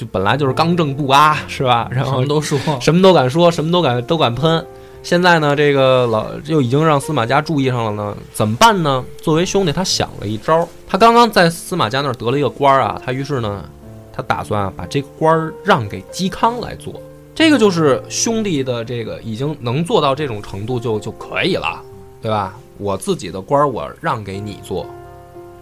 [0.00, 1.86] 就本来就是刚正不阿，是吧？
[1.92, 4.64] 然后什么都说，什么都敢说，什么都敢都敢喷。
[5.02, 9.04] 现在呢，这个老就已经让司马家注意上了呢，怎么办呢？
[9.20, 10.66] 作为兄弟，他想了一招。
[10.88, 13.62] 他刚刚在司马家那儿得了一个官儿啊，他于是呢，
[14.10, 16.94] 他打算啊把这个官儿让给嵇康来做。
[17.34, 21.82] 这个就是兄弟的这个已经能做到这种程度就就可以了，
[22.22, 22.54] 对吧？
[22.78, 24.86] 我自己的官儿我让给你做，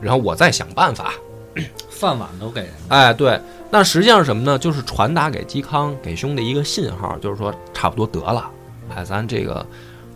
[0.01, 1.13] 然后我再想办法。
[1.91, 2.71] 饭碗都给人。
[2.87, 3.41] 哎，对，
[3.71, 4.59] 那实际上是什么呢？
[4.59, 8.51] 就是传达给嵇康给兄弟一个信号，就是说差不多得了，
[8.95, 9.65] 哎，咱这个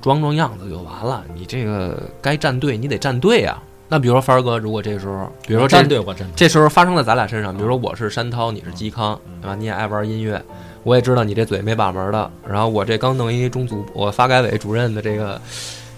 [0.01, 1.23] 装装样子就完了。
[1.35, 3.63] 你这个该站队，你得站队啊。
[3.89, 9.55] 那比如说帆儿哥，如果这时候，比如说站队我真这时候发生在咱俩身上，比如说我是山涛，你是嵇康，对吧？
[9.55, 10.43] 你也爱玩音乐，
[10.83, 12.31] 我也知道你这嘴没把门的。
[12.49, 15.39] 然后我这刚弄一中组，我发改委主任的这个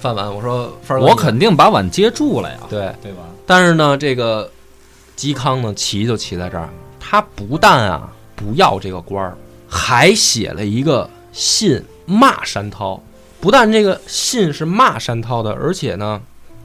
[0.01, 2.93] 饭碗，我说帆儿哥，我肯定把碗接住了呀，对。
[3.01, 3.19] 对吧？
[3.47, 4.51] 但是呢，这个
[5.17, 6.69] 嵇康呢，骑就骑在这儿，
[7.07, 9.37] 他不但啊不要这个官儿，
[9.69, 12.99] 还写了一个信骂山涛。
[13.40, 16.19] 不但这个信是骂山涛的，而且呢，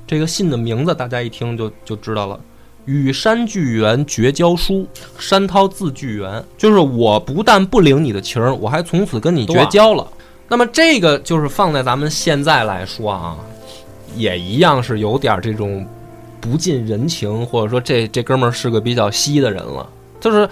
[0.08, 2.36] 这个信的名字大家一听就就知道了，
[2.86, 4.76] 《与山巨源绝交书》。
[5.20, 10.08] 山涛字巨源，就是我不但不领你的情儿，我还从此跟你绝交了。
[10.48, 13.38] 那么这个就是放在咱们现在来说啊，
[14.16, 15.86] 也一样是有点这种
[16.40, 19.88] 不近人情，或者说这这哥们儿是个比较稀的人了。
[20.20, 20.48] 就是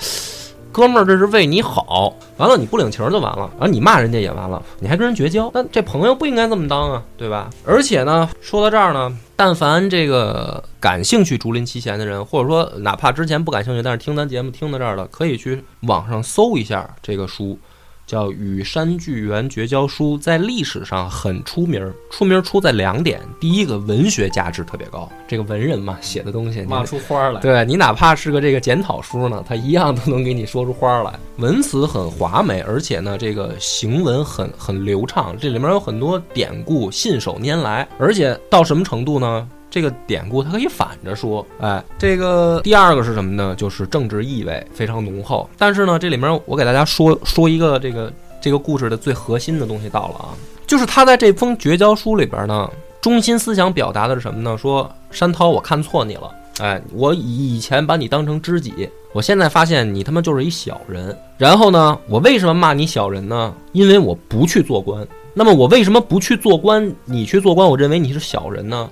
[0.71, 7.49] 哥们儿，这是为你好，完了你不领情就完了，然后你骂人家也完了，你还跟人绝交，那这朋友不应该这么当啊，对吧？
[7.65, 17.57] 而且呢，说到这儿呢，但凡这个感兴趣竹林七贤的人，或者说哪怕之前不感兴趣，但是听咱节目听到这儿了，可以去网上搜一下这个书。
[18.07, 27.41] 叫《与山巨源绝交书》，在历史上很出名儿，出名儿出在两点：第一个，文学价值特别高，这个文人嘛，写的东西，你骂出花来。
[27.41, 31.13] 对你哪怕是个这个检讨书呢，他一样都能给你说出花来。
[31.35, 39.47] 文词很华美，而且呢，这个行文很很流畅，这里面有很多典故信手拈来，而且到什么程度呢？
[39.77, 43.53] 这个典故它可以反着说，哎，这个第二个是什么呢？
[43.55, 45.47] 就是政治意味非常浓厚。
[45.55, 48.11] 但是呢，这里面我给大家说说一个这个
[48.41, 50.33] 这个故事的最核心的东西到了啊，
[50.65, 52.67] 就是他在这封绝交书里边呢，
[52.99, 54.57] 中心思想表达的是什么呢？
[54.57, 61.15] 说山涛，我看错你了，哎，我以以前把你当成知己，我现在发现你他妈就是一小人。
[61.37, 63.53] 然后呢，我为什么骂你小人呢？
[63.73, 65.07] 因为我不去做官。
[65.35, 66.91] 那么我为什么不去做官？
[67.05, 68.89] 你去做官，我认为你是小人呢？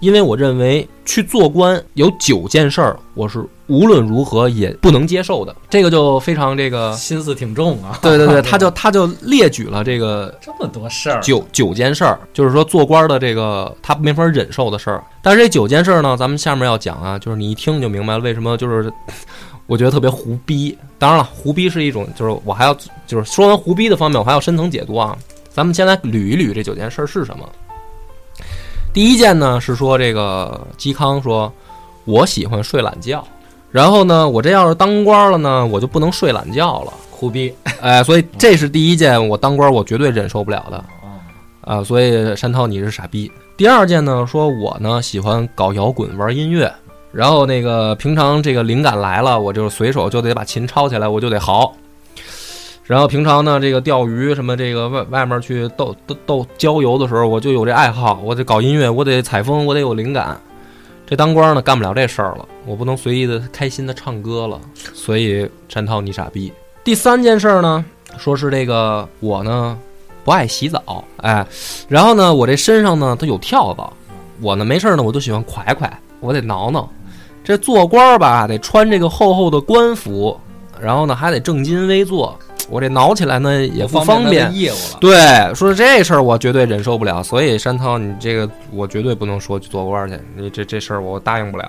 [0.00, 5.54] 因为我认为去做官有九件事儿，我是无论如何也不能接受的。
[5.70, 7.98] 这个就非常这个，心思挺重啊。
[8.02, 15.02] 对对对， 他就他就列举了这个这么多事儿，九九件事儿，就是说做官的这个他没法忍受的事儿。
[15.22, 18.92] 但是这九件事儿呢，咱们下面要讲啊，就是你一听就明白了为什么就是
[19.66, 20.76] 我觉得特别胡逼。
[20.98, 25.16] 当然了，胡逼是一种，就是我还要就是说完胡逼的方面，我还要深层解读啊。
[25.50, 27.48] 咱们先来捋一捋这九件事儿是什么。
[28.96, 31.52] 第一件呢是说这个嵇康说，
[32.06, 33.22] 我喜欢睡懒觉，
[33.70, 37.54] 然后呢，我这要是当官了呢，我就不能睡懒觉了，苦逼。
[37.82, 40.82] 哎，所以这是第一件我当官我绝对忍受不了的
[41.60, 41.84] 啊。
[41.84, 43.30] 所以山涛你是傻逼。
[43.54, 46.72] 第二件呢，说我呢喜欢搞摇滚玩音乐，
[47.12, 51.70] 然后那个平常这个灵感来了，我就随手就得把琴抄起来，我就得嚎。
[52.86, 60.40] 然后平常呢，这个钓鱼什么，这个外外面去逗逗逗郊游的时候，我就有这爱好，我得搞音乐，我得采风，我得有灵感。
[61.04, 64.60] 这当官呢，干不了这事儿了，我不能随意的开心的唱歌了。
[64.94, 66.52] 所以山涛你傻逼。
[66.84, 67.84] 第三件事呢，
[68.18, 69.76] 说是这个我呢
[70.24, 71.44] 不爱洗澡，哎，
[71.88, 73.92] 然后呢我这身上呢它有跳蚤，
[74.40, 76.88] 我呢没事呢我就喜欢蒯蒯，我得挠挠。
[77.42, 80.38] 这做官吧得穿这个厚厚的官服，
[80.80, 82.36] 然后呢还得正襟危坐。
[82.68, 84.98] 我这挠起来呢也不方便，业务了。
[85.00, 91.68] 对，说这事儿我绝对忍受不了，所以山涛，你这个我绝对不能说去做官去，你这这事儿我答应不了。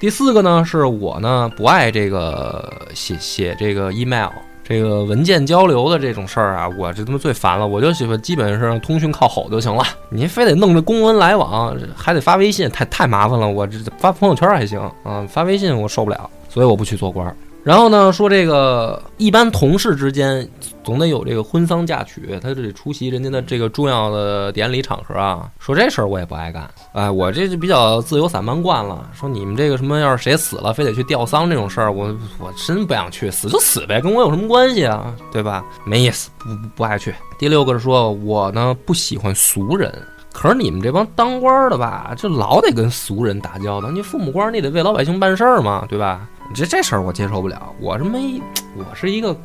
[0.00, 4.28] 第四个呢，是我呢不爱这个写写这个 email
[4.62, 7.66] 这个文件交流的这种事儿啊，我这他妈最烦了。
[7.66, 13.48] 我就喜欢基本上通讯靠吼就行了，你非得弄这公文来往，还得发微信，太太麻烦了。
[13.48, 17.34] 我这发朋友圈还行啊，发微信我受不了，所以我不去做官。
[17.64, 20.48] 然后呢，说这个一般同事之间
[20.82, 25.50] 总得有这个婚丧嫁娶，他这得出席人家的这个重要的典礼场合啊。
[25.58, 29.10] 说这事儿我也不爱干，哎，我这就比较自由散漫惯了。
[29.12, 32.06] 说你们这个什么，要是谁死了，非得去吊丧这种事儿，我
[32.38, 35.14] 我真不想去，死就死呗，跟我有什么关系啊？
[35.30, 35.62] 对吧？
[35.84, 37.14] 没意思，不不爱去。
[37.38, 39.92] 第六个是说我呢不喜欢俗人。
[40.40, 43.90] 可是你们这帮当官的吧，就老得跟俗人打交道。
[43.90, 46.28] 你父母官，你得为老百姓办事儿嘛，对吧？
[46.54, 47.74] 这这事儿我接受不了。
[47.80, 48.40] 我是没，
[48.76, 49.36] 我是一个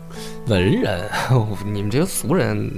[0.46, 1.10] 文人，
[1.66, 2.72] 你们这些俗人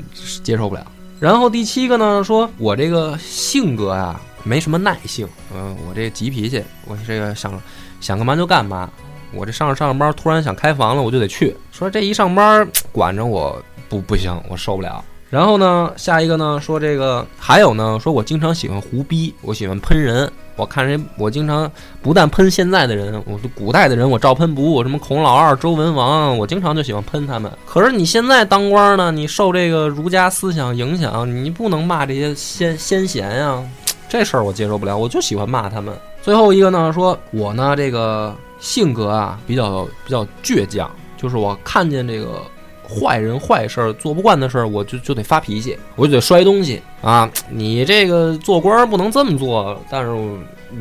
[0.45, 0.87] 接受不了。
[1.19, 5.27] 然后第七个呢，说我这个性格啊，没什么耐性。
[5.53, 7.51] 嗯，我这急脾气，我这个想
[7.99, 8.89] 想干嘛就干嘛。
[9.33, 11.53] 我这上着上着班，突然想开房了，我就得去。
[11.69, 15.03] 说这一上班 管着我不不行，我受不了。
[15.35, 20.31] 然后呢，下一个呢说这个还有呢，说我经常喜欢胡逼，我喜欢喷人。
[20.55, 21.69] 我看人，我经常
[22.01, 24.81] 不但喷现在的人，我古代的人我照喷不误。
[24.81, 27.51] 什么孔老二、周文王，我经常就喜欢喷他们。
[27.65, 33.61] 可是你现在当官呢，你受这个儒家思想影响，你不能骂这些先先贤呀，
[34.07, 34.97] 这事儿我接受不了。
[34.97, 35.93] 我就喜欢骂他们。
[36.21, 42.41] 最后一个呢，说我呢这个性格啊比较比较倔强，就是我看见这个。
[42.87, 47.29] 坏人坏事儿做不惯的事儿，我就就得发脾气，我就得摔东西啊！
[47.49, 50.09] 你这个做官不能这么做，但是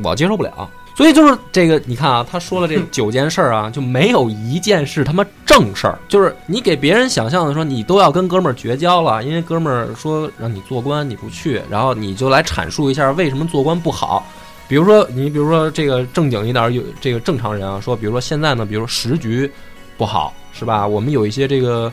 [0.03, 0.69] 我接受不了。
[0.97, 5.99] 所以就是这个，你看啊，他说了这九件事儿啊， 就没有一件是他妈正事儿。
[6.07, 14.25] 就是你给别人想象的说，你都要跟哥们儿绝交了，因为哥们儿说让你做官你不去，然后你就来阐述一下为什么做官不好。
[14.69, 19.51] 比如说你，比如说这个正经一点，有这个正常人啊，说，比如说现在呢，比如说时局
[19.99, 20.33] 不好。
[20.55, 20.87] 是吧？
[20.87, 21.93] 我们有一些这个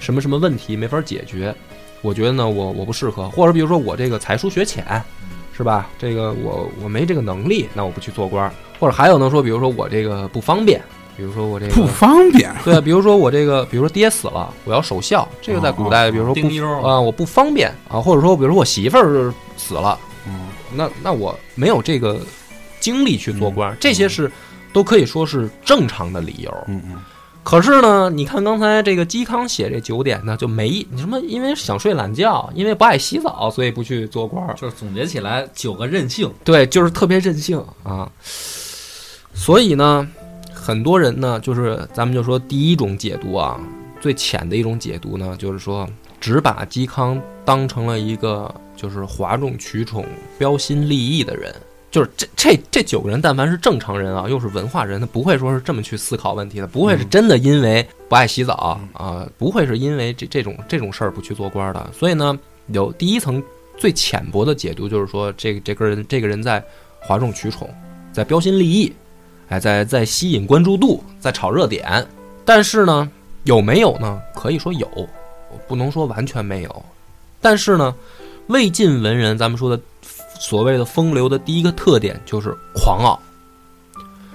[0.00, 1.54] 什么什么问题没法解决，
[2.02, 4.84] 我觉得呢，我我不适合，或者比如说我这个才疏学浅，
[5.56, 5.88] 是吧？
[5.98, 8.50] 这个我我没这个能力，那我不去做官。
[8.80, 10.80] 或者还有呢，说比如说我这个不方便，
[11.16, 22.20] 比如说我这个不方便，对，比如说我这个，比如说爹死了，我要守孝，这个在古代，比如说不啊，我不方便啊，或者说比如说我媳妇儿死了，嗯那那我没有这个
[22.78, 24.30] 精力去做官，这些是
[24.72, 26.64] 都可以说是正常的理由。
[26.68, 26.96] 嗯嗯。
[27.48, 34.54] 可是呢，你看刚才这个嵇康写这九点呢，就没你什么，因为想睡懒觉，因为不爱洗澡，所以不去做官。
[34.54, 38.06] 就是总结起来九个任性，对，就是特别任性啊。
[39.32, 40.06] 所以呢，
[40.52, 43.58] 很多人呢，就是咱们就说第一种解读啊，
[43.98, 45.88] 最浅的一种解读呢，就是说
[46.20, 50.04] 只把嵇康当成了一个就是哗众取宠、
[50.36, 51.54] 标新立异的人。
[51.98, 61.90] 就是这这这九个人，但凡是正常人啊，又是文化人，他不会说是这么去思考问题的，不会是真的因为不爱洗澡啊，不会是因为这这种这种事儿不去做官的。
[61.92, 63.42] 所以呢，有第一层
[63.76, 66.64] 最浅薄的解读，就是说这这个人这个人在
[67.00, 67.68] 哗众取宠，
[68.12, 68.92] 在标新立异，
[69.48, 72.06] 哎，在在吸引关注度，在炒热点。
[72.44, 73.10] 但是呢，
[73.42, 74.20] 有没有呢？
[74.36, 74.88] 可以说有，
[75.66, 76.84] 不能说完全没有。
[77.40, 77.92] 但是呢，
[78.46, 79.82] 魏晋文人，咱们说的。
[80.38, 83.20] 所谓的风流的第一个特点就是狂傲，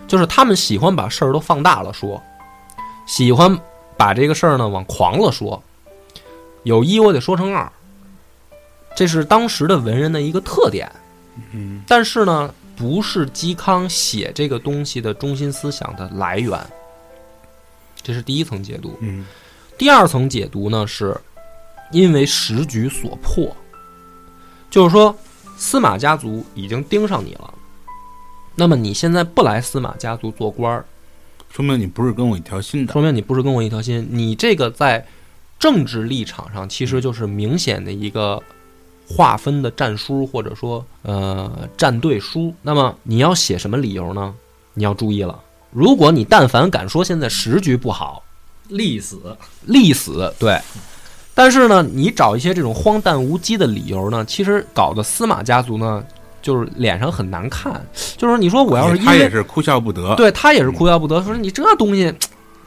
[0.05, 2.21] 就是他们喜欢把事儿都放大了说，
[3.07, 3.57] 喜欢
[3.97, 5.63] 把这个事儿呢往狂了说，
[6.63, 7.71] 有一我得说成二，
[8.95, 10.91] 这是当时的文人的一个特点。
[11.51, 16.59] 嗯，但是呢，不是嵇康写这个东西的中心思想的来源，
[18.01, 18.95] 这是第一层解读。
[18.99, 19.25] 嗯，
[19.77, 21.17] 第二层解读呢，是
[21.91, 23.55] 因为时局所迫，
[24.69, 25.15] 就是说。
[25.57, 27.53] 司马家族已经盯上你了，
[28.55, 30.85] 那么你现在不来司马家族做官儿，
[31.49, 32.93] 说明你不是跟我一条心的。
[32.93, 34.07] 说明你不是跟我一条心。
[34.11, 35.05] 你这个在
[35.57, 38.41] 政治立场上，其实就是明显的一个
[39.07, 42.53] 划分的战书，或者说呃战队书。
[42.61, 44.33] 那么你要写什么理由呢？
[44.73, 45.39] 你要注意了，
[45.71, 48.23] 如果你但凡敢说现在时局不好，
[48.69, 50.59] 立死，立死，对。
[51.35, 56.03] 但是呢，你找一些这种荒诞无稽的理由呢，其实搞得司马家族呢，
[56.41, 57.73] 就是脸上很难看。
[58.17, 61.21] 就是你说我要是他也是哭笑不得，对他也是哭笑不得。
[61.23, 62.13] 说你这东西，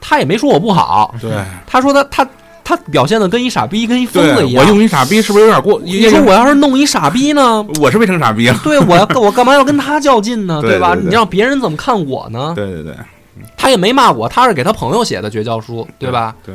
[0.00, 1.14] 他也没说我不好。
[1.20, 1.30] 对，
[1.66, 2.28] 他说他他
[2.64, 4.64] 他表现的跟一傻逼，跟一疯子一样。
[4.64, 5.80] 我用一傻逼是不是有点过？
[5.84, 7.64] 你说我要是弄一傻逼呢？
[7.80, 8.60] 我是未成傻逼啊。
[8.64, 10.60] 对，我要 我干嘛要跟他较劲呢？
[10.60, 10.96] 对吧？
[11.00, 12.52] 你让别人怎么看我呢？
[12.56, 12.94] 对对对，
[13.56, 16.34] 他也没骂我，他是给他朋友写的绝交书，对吧？
[16.44, 16.52] 对。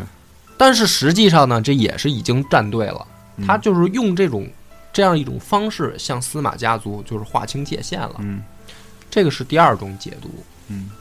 [0.61, 3.03] 但是实际上呢，这也是已经站队了。
[3.47, 4.47] 他就是用这种
[4.93, 8.17] 这样一种方式向司马家族就是划清界限了。
[8.19, 8.43] 嗯，
[9.09, 10.29] 这个是第二种解读。
[10.67, 10.91] 嗯，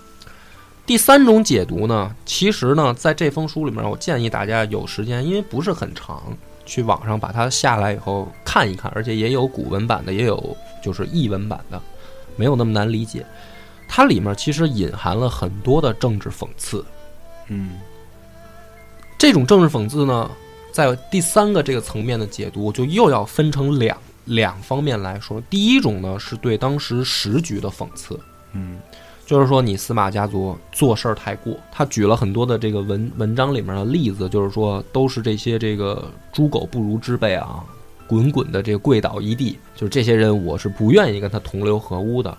[0.86, 6.22] 第三种解读呢，其实呢，在这封书里面，我建议大家有时间，因为不是很长，
[6.64, 11.78] 去网上把它下来以后看一看，而且也有古文版的，也有就是译文版的，
[12.34, 13.26] 没有那么难理解。
[13.86, 16.82] 它里面其实隐含了很多的政治讽刺。
[17.48, 17.72] 嗯
[19.20, 20.30] 这种政治讽刺呢，
[20.72, 23.94] 在第三个这个层面的解读，就又要分成两
[24.24, 25.38] 两方面来说。
[25.50, 28.18] 第一种呢，是对当时时局的讽刺，
[28.54, 28.78] 嗯
[29.26, 31.54] 就是说你司马家族做事儿太过。
[31.70, 36.02] 他举了很多的这个文文章里面的例子，就是说都是这些这个
[36.32, 37.62] 猪狗不如之辈啊，
[38.06, 42.34] 滚滚的这个跪倒一地，就是这些人我是不愿意跟他同流合污的。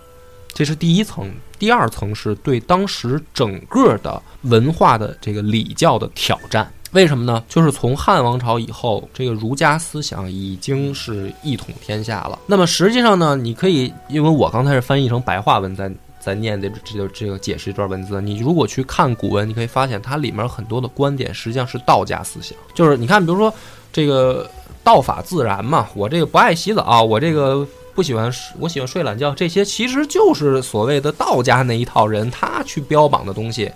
[0.52, 6.70] 这是第一层，第二层是对当时整个的文化的这个礼教的挑战。
[6.92, 7.42] 为什么呢？
[7.48, 12.38] 就是从汉王朝以后，这个儒家思想已经是一统天下了。
[12.46, 15.90] 那么实际上呢，你可以，因为我刚才是翻译成白话文在
[16.20, 18.20] 在念这这个这个解释这段文字。
[18.20, 22.54] 你如果去看古文，你可以发现它里面很多的观点实际上是道家思想。
[22.74, 23.50] 就是你看，比如说
[23.90, 24.46] 这个
[24.84, 33.70] 道法自然嘛，我这个不爱洗澡，我这个不喜欢，我喜欢睡懒觉，这些其实就是所谓的道家那一套人他去标榜的东西，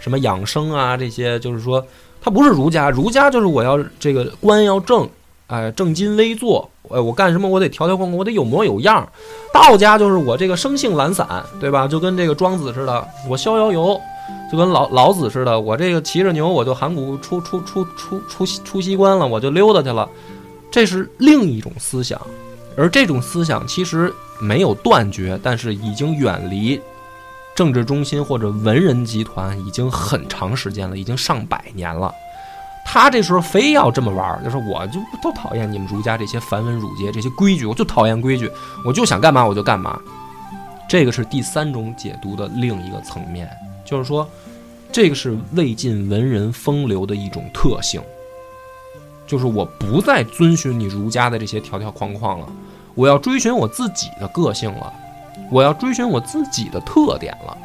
[0.00, 1.84] 什么养生啊这些，就是说
[2.20, 5.08] 他不是儒家，儒家就是我要这个官要正，
[5.48, 9.08] 哎，正襟危坐，哎，我干什么我得条条框框，我得有模有样。
[9.52, 11.26] 道家就是我这个生性懒散，
[11.60, 11.88] 对吧？
[11.88, 14.00] 就跟这个庄子似的，我逍遥游。
[14.50, 20.08] 就跟老老子似的，我这个骑着牛，我就函谷出出出出出出西关了，我就溜达去了。
[20.70, 22.20] 这是另一种思想，
[22.76, 26.80] 而这种思想其实没有断绝，但是已经远离
[27.54, 32.12] 政治中心或者文人集团已经很长时间了，已经上百年了。
[32.84, 38.48] 他这时候非要这么玩，就是我就都讨厌你们儒家这些繁文缛节、这些规矩，我就讨厌规矩，
[38.84, 39.98] 我就想干嘛我就干嘛。
[40.88, 43.50] 这个是第三种解读的另一个层面，
[43.84, 44.28] 就是说，
[44.92, 48.00] 这个是魏晋文人风流的一种特性，
[49.26, 52.46] 就是我不再遵循你儒家的这些条条框框了，
[52.94, 54.92] 我要追寻我自己的个性了，
[55.50, 57.56] 我要追寻我自己的特点了。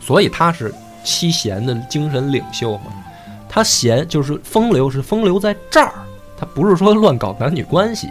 [0.00, 2.92] 所以他是七贤的精神领袖嘛，
[3.48, 5.92] 他贤就是风流，是风流在这儿，
[6.36, 8.08] 他不是说乱搞男女关系。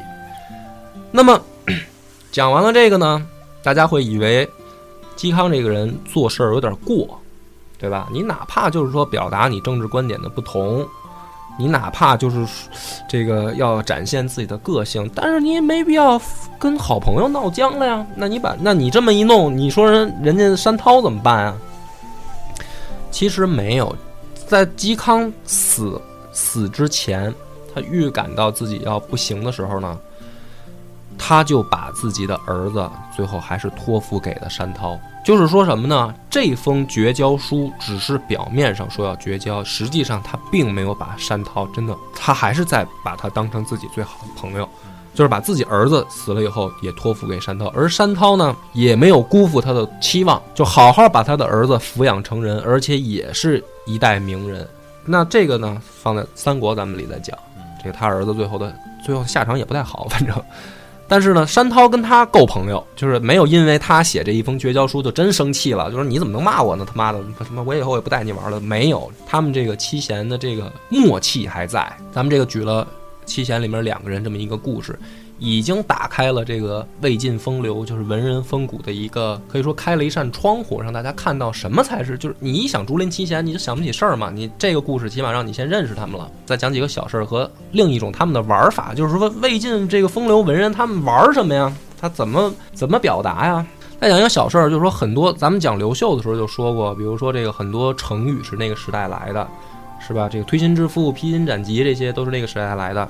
[1.11, 1.39] 那么
[2.31, 3.27] 讲完了这个呢，
[3.61, 4.49] 大家会以为
[5.17, 7.19] 嵇康这个人做事儿有点过，
[7.77, 8.07] 对吧？
[8.11, 10.87] 你哪怕就是说表达你政治观点的不同，
[11.57, 12.45] 你哪怕就是
[13.07, 16.19] 这个要展现自己的个性，但是你也没必要
[16.57, 18.05] 跟好朋友闹僵了呀。
[18.15, 21.57] 那你把那你这么一弄，你说人人家山涛怎么办啊？
[23.11, 23.95] 其实没有，
[24.47, 27.33] 在嵇康死死之前，
[27.75, 29.99] 他预感到自己要不行的时候呢，
[31.17, 34.99] 他就把自己的儿子最后还是托付给了山涛。
[35.23, 36.13] 就是说什么呢？
[36.29, 44.67] 这封绝交书只是表面上说要绝交，实际上他并没有把山涛真的，他还是在把他当成自己最好的朋友。
[45.13, 54.65] 就是把自己儿子死了以后也托付给山涛，而山涛呢也没有辜负他的期望，就好好把他的儿子抚养成人，而且也是一代名人。
[55.05, 57.37] 那这个呢，放在三国咱们里再讲，
[57.83, 58.73] 这个他儿子最后的
[59.05, 60.33] 最后下场也不太好，反正。
[61.11, 66.85] 但是呢，山涛跟他够朋友，就是没有因为他写这一封绝交书就真生气了，就说你怎么能骂我呢？
[66.87, 68.61] 他妈的，什么我以后也不带你玩了。
[68.61, 71.85] 没有，他们这个七贤的这个默契还在。
[72.13, 72.87] 咱们这个举了。
[73.23, 74.97] 七贤里面两个人这么一个故事，
[75.43, 84.29] 已经打开了这个魏晋风流，就是文人风骨的一个，可以说开了一扇窗户，让大家看到什么才是，就是你一想竹林七贤，你就想不起事儿嘛。
[84.29, 91.73] 你这个故事起码让你先认识他们了，再讲几个小事儿和另一种他们的玩法，就是说魏晋这个风流文人他们玩什么呀？
[91.99, 93.65] 他怎么怎么表达呀？
[93.99, 99.47] 再讲一个小事儿，就是说很多咱们讲刘秀的时候就说过，比如说这个很多成语是那个时代来的。
[100.03, 100.27] 是吧？
[100.27, 103.07] 这个推心置腹、披荆斩棘，这些都是那个时代来的。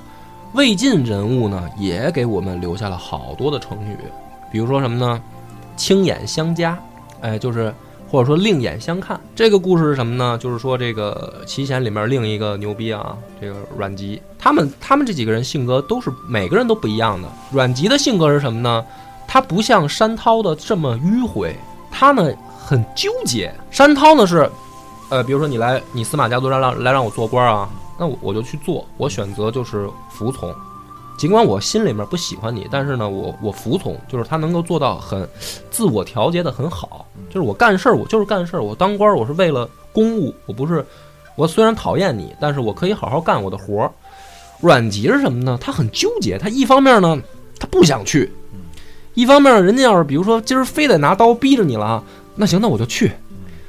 [0.54, 3.98] 魏晋人物呢，也给我们留下了好多的成语，
[4.52, 5.22] 比如说什么呢？
[5.78, 6.78] 青眼相加，
[7.22, 7.74] 哎，就是
[8.10, 9.20] 或者说另眼相看。
[9.34, 10.38] 这个故事是什么呢？
[10.38, 17.28] 就是说这个齐贤里面另一个牛逼啊，这个阮籍，他们他们这几个人性格都是每个人都不一样的。
[17.52, 18.86] 阮籍的性格是什么呢？
[19.28, 21.56] 他不像山涛的这么迂回，
[21.90, 23.54] 他呢很纠结。
[23.72, 24.50] 山涛呢是。
[25.10, 27.70] 呃，比如说你来，你司马家族让让来让我做官啊，
[28.02, 30.52] 那我我就去做，我选择就是服从，
[31.20, 35.30] 尽管我心里面不喜欢你，但是呢，我我服从，就是他能够做到很
[35.70, 40.84] 自我调节的很好，就是我干事儿，我就是干事儿，我当官我是为了公务，我不是，
[41.36, 43.92] 我虽然讨厌你，但是我可以好好干我的活儿。
[44.62, 45.56] 阮籍是什么呢？
[45.62, 47.22] 他很纠结，他一方面呢，
[47.60, 48.32] 他不想去，
[49.14, 53.12] 一方面人家要是比如说今儿非得拿刀逼着你了，那行，那我就去。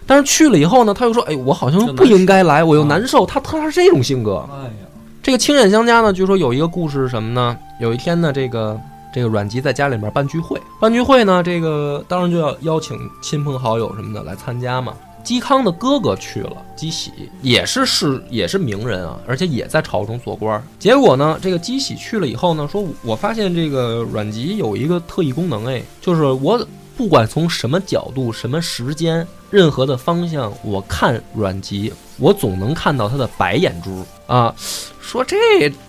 [0.07, 4.47] 但是去了以后呢，他又说：“哎，我好像不应该来，我又难受。”他他是这种性格。
[4.53, 4.87] 哎呀，
[5.23, 7.57] 这个青眼相加呢，据说有一个故事是什么呢？
[7.81, 8.79] 有一天呢，这个
[9.15, 14.93] 这个阮籍在家里面办聚会，办聚会呢，这个当然就要邀请亲朋好友什么的来参加嘛。
[15.25, 20.61] 嵇康的哥哥去了，嵇喜也是是也是名人啊，而且也在朝中做官儿。
[20.81, 26.59] 结果呢，这个嵇喜去了以后呢，说我发现这个阮籍有一个特异功能，哎，就是我
[27.03, 34.55] 不管从什么角度、什么时间、任何的方向，我看阮籍，我总能看到他的白眼珠啊。
[35.01, 35.37] 说这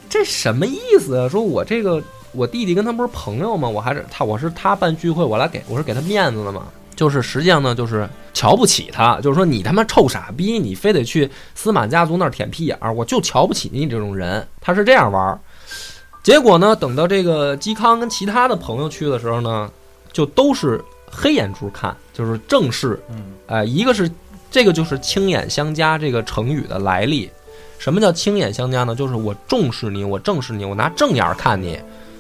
[0.10, 1.30] 这什么意思啊？
[1.30, 2.02] 说我这个
[2.32, 3.70] 我弟弟跟他不是朋友吗？
[3.70, 6.64] 我还是他，我是他办聚会，我来给我是给他面子的嘛。
[6.96, 14.48] 就是实际上呢，就是瞧不起他，就是说你他妈臭傻逼，你非得去司马家族那儿舔屁眼儿，我就瞧不起你这种人。
[14.60, 15.40] 他是这样玩儿。
[16.24, 19.70] 结果呢，等到这个嵇康跟其他的朋友去的时候呢，
[20.12, 20.84] 就都是
[21.16, 23.00] 黑眼珠看，就是正视。
[23.10, 24.10] 嗯，哎，一个是
[24.50, 27.30] 这个就是青眼相加这个成语的来历。
[27.78, 28.96] 什么叫青眼相加呢？
[28.96, 31.78] 就是我重视你，我正视你，我拿正眼儿看你；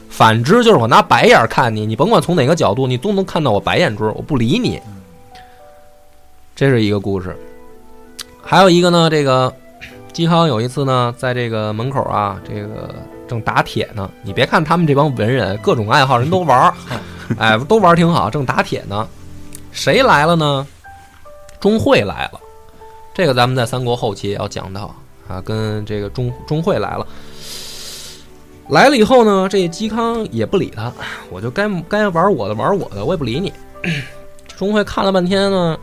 [0.10, 4.82] 反之就是我拿白眼儿看你，你甭管从哪个角度，你都能看到我白眼珠，我不理你。
[6.56, 7.36] 这是一个故事。
[8.41, 9.54] 还有一个呢，这个
[10.14, 12.94] 嵇康有一次呢，在这个门口啊，这个
[13.34, 14.10] 正打铁呢。
[14.22, 16.74] 你别看他们这帮文人，各种爱好人都玩儿，
[17.40, 19.08] 哎，都玩儿挺好，正打铁呢。
[19.72, 20.68] 谁来了呢？
[21.60, 22.40] 钟会来了。
[23.12, 24.94] 这个咱们在三国后期也要讲到
[25.28, 27.08] 啊，跟这个钟钟会来了。
[28.70, 30.94] 来了以后呢，这嵇康也不理他，
[31.32, 33.52] 我就该该玩我的玩我的，我也不理你。
[34.56, 35.78] 钟会看了半天呢，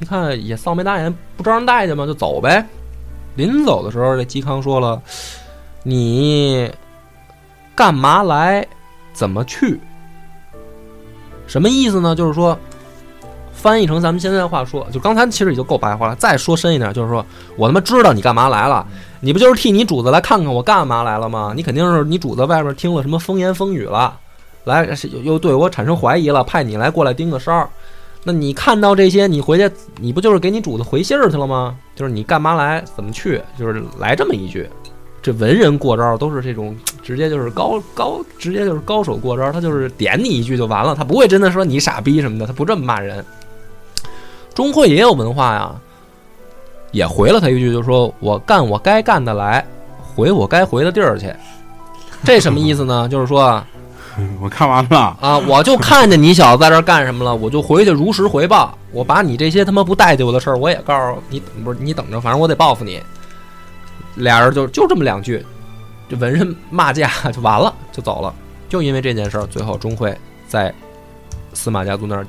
[0.00, 2.06] 一看也臊眉大眼，不招人待见吗？
[2.06, 2.66] 就走呗。
[3.36, 5.00] 临走的时候，这嵇康说了
[5.82, 6.70] ：“你
[7.74, 8.66] 干嘛来？
[9.12, 9.80] 怎么去？”
[11.46, 12.14] 什么意思呢？
[12.14, 12.56] 就是说，
[13.52, 16.14] 翻译成咱们现在的话说，就刚才其实已经够白话了。
[16.14, 17.24] 再说深一点，就是说
[17.56, 18.86] 我他妈知道你干嘛来了，
[19.20, 21.52] 你不就是替你主子来看看我干嘛来了吗？
[21.56, 24.16] 你肯定是你主子外边听了什么风言风语了，
[24.64, 27.68] 来又又对我产生怀疑了，派你来过来盯个梢。
[28.24, 31.74] 那你看到这些，你回去你不就是给你主子回信儿去了吗？
[31.96, 34.68] 就是你干嘛来，怎么去，就是来这么一句。
[35.28, 43.22] 这文人过招都是这种，直接就是高高，直接就是高手过招，他就是点你一句就完了，他不会真的说你傻逼什么的，他不这么骂人。
[44.54, 45.70] 钟会也有文化呀，
[46.92, 49.62] 也回了他一句，就是说我干我该干的来，
[50.00, 51.30] 回我该回的地儿去。
[52.24, 53.06] 这什么意思呢？
[53.06, 53.66] 就是说啊，
[54.40, 58.76] 我看完了，啊，我就看见你小子在这儿干什么了，我就回去如实回报。
[58.92, 62.98] 我把你这些他妈不待见我的事儿，我也告诉你，不是你等着，反正我得报复你。
[64.18, 65.44] 俩人就就这么两句，
[66.08, 68.34] 这文人骂架 就完了，就走了。
[68.68, 70.16] 就因为这件事儿，最后钟会
[70.46, 70.74] 在
[71.54, 72.26] 司马家族那儿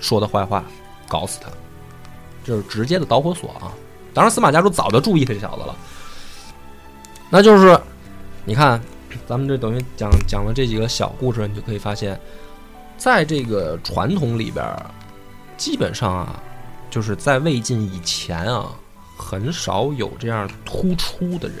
[0.00, 0.64] 说的坏话，
[1.08, 1.48] 搞死他，
[2.42, 3.72] 就是直接的导火索啊。
[4.14, 5.76] 当然，司马家族早就注意这小子了。
[7.28, 7.78] 那就是，
[8.44, 8.80] 你看，
[9.26, 12.18] 咱们这等于讲讲了这几个小故事，你就可以发现，
[12.96, 14.64] 在这个传统里边，
[15.56, 16.40] 基本上啊，
[16.88, 18.70] 就是在魏晋以前啊，
[19.16, 21.58] 很少有这样突出的人。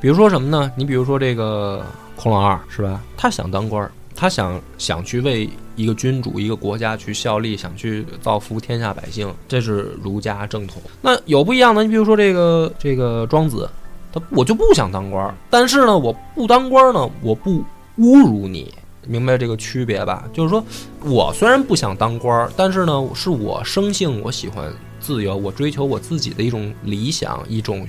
[0.00, 0.70] 比如说什么呢？
[0.76, 1.84] 你比如说这个
[2.16, 3.02] 孔老二是吧？
[3.16, 10.80] 他想当官，他想想去为一个君主、一个国家去效力，想去造福天下百姓，这是儒家正统。
[11.02, 13.68] 那有不一样的，你比如说这个这个庄子，
[14.12, 17.62] 他我就不想当官，但是呢，我不当官呢，我不
[17.98, 18.72] 侮辱你，
[19.06, 20.24] 明白这个区别吧？
[20.32, 20.64] 就是说
[21.04, 24.72] 我虽然不想当官儿，但是呢，是我生性我喜欢
[25.10, 27.84] 自由，我追求我自己的一种理想，一种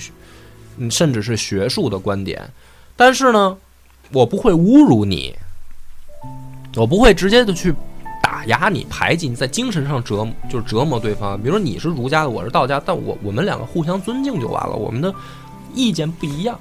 [0.78, 2.42] 嗯甚至是学术的观点，
[2.96, 3.56] 但是呢，
[4.12, 5.36] 我不会侮辱你，
[6.76, 7.72] 我不会直接的去
[8.24, 11.40] 打压你、排挤你，在精神上折磨就是折磨对方。
[11.40, 15.14] 比如说你是儒家的，我是道家，但我我们两个互相尊敬就完了，我们的
[15.76, 16.60] 意见不一样。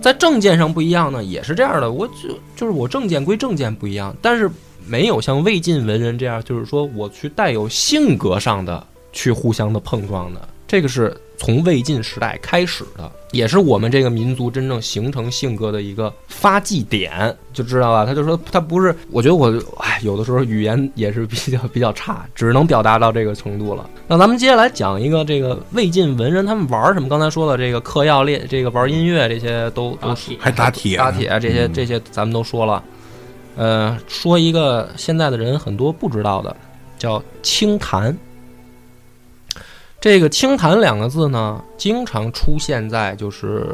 [0.00, 1.92] 在政见上不一样呢，也是这样的。
[1.92, 2.14] 我就
[2.56, 4.50] 就是我政见归政见不一样，但是
[4.86, 10.48] 没有像魏晋文人这样，就是说我去带有性格上的去互相的碰撞的。
[10.66, 18.06] 这个是从魏晋时代开始的，也是我们这个民族真正形成性格的一个发迹点，就知道了？
[18.06, 23.86] 他就说他不是，我觉得我哎，有的时候语言也是比较比较差，只能表达到这个程度了。
[24.08, 27.06] 那咱们接下来讲一个这个魏晋文人他们玩什么？
[27.06, 32.82] 刚才说的这个嗑药练，这个玩音乐这些都都还打铁，打铁这些这些咱们都说了，
[33.56, 36.56] 呃，说一个现在的人很多不知道的，
[36.96, 38.16] 叫清谈。
[40.02, 43.64] 这个“清谈”两个字呢，经常出现在就是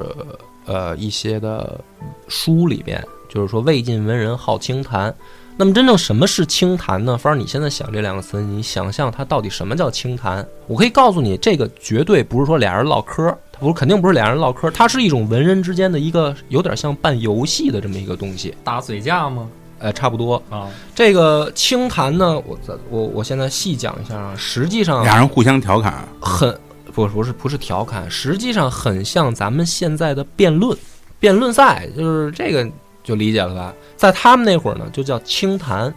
[0.67, 1.81] 呃一些的
[2.29, 5.13] 书里边，就是说魏晋文人好清谈。
[5.57, 7.17] 那么真正什么是清谈呢？
[7.17, 10.47] 反正你现在想这两个词，你想象它到底什么叫清谈？
[10.67, 18.55] 我可以告诉你，这个绝对不是说俩人唠嗑，它不是肯定不是俩人唠嗑，它是一种文人之间的一个有点像办游戏的这么一个东西。
[18.63, 19.49] 打嘴架吗？
[19.81, 20.43] 哎，差不多。
[20.51, 26.57] 啊，这个清谈呢，我咱我我现在细讲一下啊，实际上俩人互相调侃，很
[26.93, 30.77] 不不是不是调侃，实际上很像咱们现在的辩论
[31.21, 32.69] 辩论赛，就是这个
[33.05, 33.73] 就理解了吧？
[33.97, 35.93] 在他们那会儿呢，就叫清谈。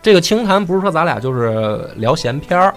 [0.00, 2.74] 这个清谈不是说咱俩就是聊闲篇儿，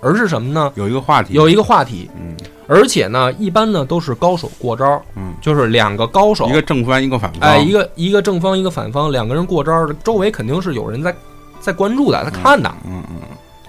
[0.00, 0.72] 而是什么呢？
[0.74, 2.34] 有一个话题，有一个话题，嗯
[2.66, 6.48] 而且呢，一般呢都是高手过招，嗯，就是两个高手。
[6.48, 11.14] 一，个正方一个反方，哎，一个一个正方一个反方，两个人过招，周围肯定是有人在
[11.60, 13.16] 在关注的，在看的，嗯嗯。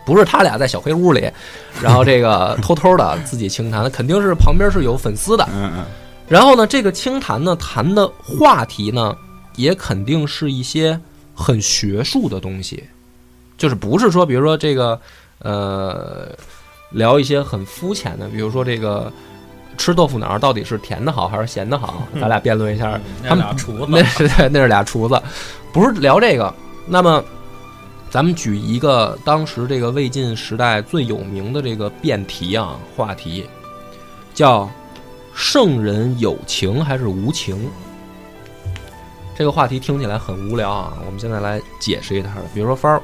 [0.05, 1.27] 不是他俩在小黑屋里，
[1.81, 5.43] 然后这个 偷偷的自己清谈，肯定是旁边是有粉丝的。
[5.51, 5.85] 嗯嗯。
[6.27, 9.17] 然后呢，这个清谈呢，谈的话题呢，
[9.55, 10.99] 也肯定是一些
[11.33, 12.83] 很学术的东西，
[13.57, 14.99] 就是不是说，比如说这个
[15.39, 16.27] 呃，
[16.95, 19.11] 聊一些很肤浅的，比如说这个。
[19.77, 22.01] 吃豆腐脑儿到底是甜的好还是咸的好？
[22.13, 22.97] 咱俩辩论一下。
[23.27, 25.21] 他们那俩厨子那是对，那是俩厨子，
[25.73, 26.55] 不是聊这个。
[26.87, 27.21] 那么，
[28.09, 33.45] 咱们举一个当时这个魏晋时代最有名的这个辩题啊，话题
[34.33, 34.71] 叫
[35.35, 37.69] “圣人有情还是无情”。
[39.35, 42.29] 这个话题听起来很无聊啊，我们现在来解释一下。
[42.53, 43.01] 比如说方儿，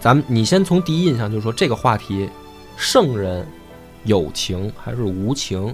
[0.00, 2.30] 咱们你先从第一印象就是说这个话题，
[2.80, 3.46] 圣人
[4.04, 5.72] 有情还是无情？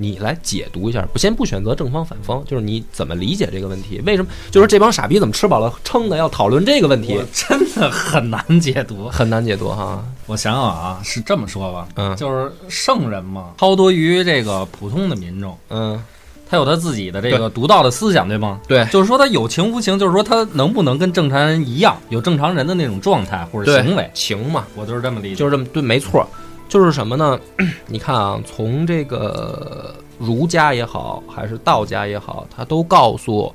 [0.00, 4.00] 你来解读一下，不先不选择正方反方，就是你怎么理解这个问题？
[4.06, 7.20] 为什么就是这帮傻逼怎么吃饱了撑的要讨论这个问题？
[7.34, 9.08] 真的很难解读。
[9.08, 10.04] 很难解读哈。
[10.26, 16.00] 我想想啊，是这么说吧，嗯就是圣人嘛，超脱于这个普通的民众，嗯，
[16.48, 18.60] 他有他自己的这个独到的思想，对吗？
[18.66, 25.34] 对就是说他有情无情，就是说他能不能跟正常人一样，有正常人的那种状态或者行为，情嘛，我就是这么理解。
[25.36, 26.26] 就是这么对，没错，
[26.68, 27.38] 就是什么呢？
[27.86, 33.54] 你看啊，从这个儒家也好，还是道家也好，他都告诉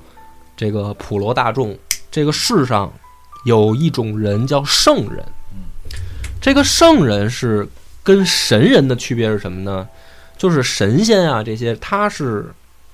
[0.55, 1.75] 这个普罗大众，
[2.11, 2.91] 这个世上
[3.45, 5.23] 有一种人叫圣人。
[6.39, 7.67] 这个圣人是
[8.03, 9.87] 跟神人的区别是什么呢？
[10.37, 12.53] 就是神仙啊，这些他是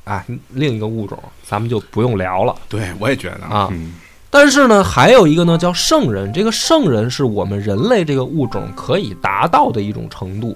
[0.09, 2.55] 啊另一个物种，咱们就不用聊了。
[2.67, 3.93] 对，我也觉得啊嗯
[4.31, 10.55] 但是呢，还有一个呢叫圣人，这个圣人是我们人类这个物种可以达到的一种程度。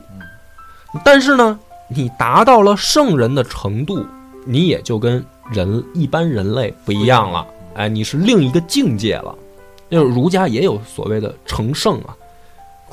[1.03, 4.05] 但是呢，你达到了圣人的程度，
[4.45, 7.47] 你也就跟人一般人类不一样了。
[7.73, 9.35] 哎，你是另一个境界了。
[9.89, 12.15] 就是儒家也有所谓的成圣啊，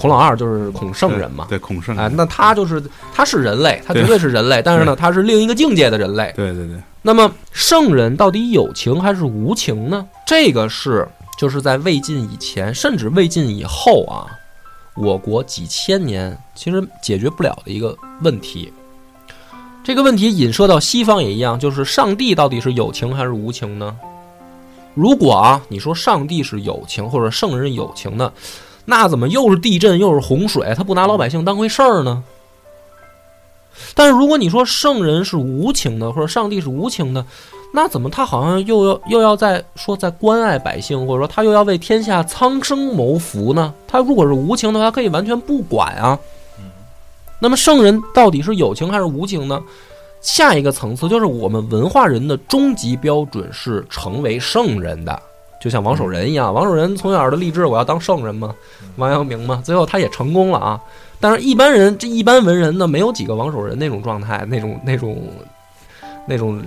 [0.00, 1.44] 孔老二就是孔圣人嘛。
[1.46, 2.82] 对孔圣，哎，那他就是
[3.14, 6.32] 他是人类，他绝对对是人类，但是呢，他是另一个境界的人类。
[6.34, 10.06] 对对对，那么圣人到底有情还是无情呢？
[10.26, 11.06] 这个是
[11.38, 14.26] 就是在魏晋以前，甚至魏晋以后啊，
[14.96, 18.72] 我国几千年其实解决不了的一个问题。
[19.84, 23.94] 这个问题引射到西方也一样，就是上帝到底是有情还是无情呢？
[24.94, 28.32] 如果啊，你说上帝是有情或者圣人有情的，
[28.90, 32.24] 那怎么又是地震又是洪水，他不拿老百姓当回事儿呢？
[33.94, 37.24] 但是如果你说圣人是无情的，或者上帝是无情的，
[37.72, 43.72] 那怎么他好像又要又要在说在关爱百姓，或者说他又要为天下苍生谋福呢？
[43.86, 46.18] 他如果是无情的话，可以完全不管啊。
[47.38, 49.62] 那么圣人到底是有情还是无情呢？
[50.20, 55.22] 下一个层次就是我们文化人的终极标准是成为圣人的，
[55.60, 58.54] 就像王守仁一样，王守仁从小的立志我要当圣人嘛，
[58.96, 60.80] 王阳明嘛，最后他也成功了啊。
[61.20, 65.22] 但是，一般人这一般文人呢，没有几个王守仁那种状态，那种那种
[66.26, 66.62] 那种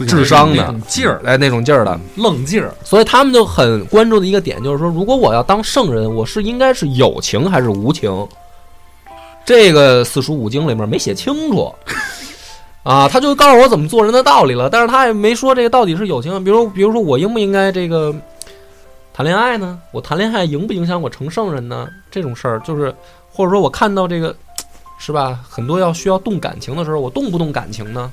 [0.00, 8.26] 智商的劲儿、哎那种劲儿的，愣劲儿，所以他们就很关注的一个点就是说，如果我要当圣人，我是应该是有情还是无情？
[9.44, 11.72] 这个四书五经里面没写清楚
[12.88, 18.14] 啊，他就告诉我怎么做人的道理了，但是他也没说这个到底是友情，比如比如说我应不应该这个
[19.12, 19.78] 谈恋爱呢？
[19.92, 21.86] 我谈恋爱影不影响我成圣人呢？
[22.10, 22.94] 这种事儿就是，
[23.30, 24.34] 或者说我看到这个
[24.98, 28.10] 是吧，很多要需要动感情的时候，我动不动感情呢？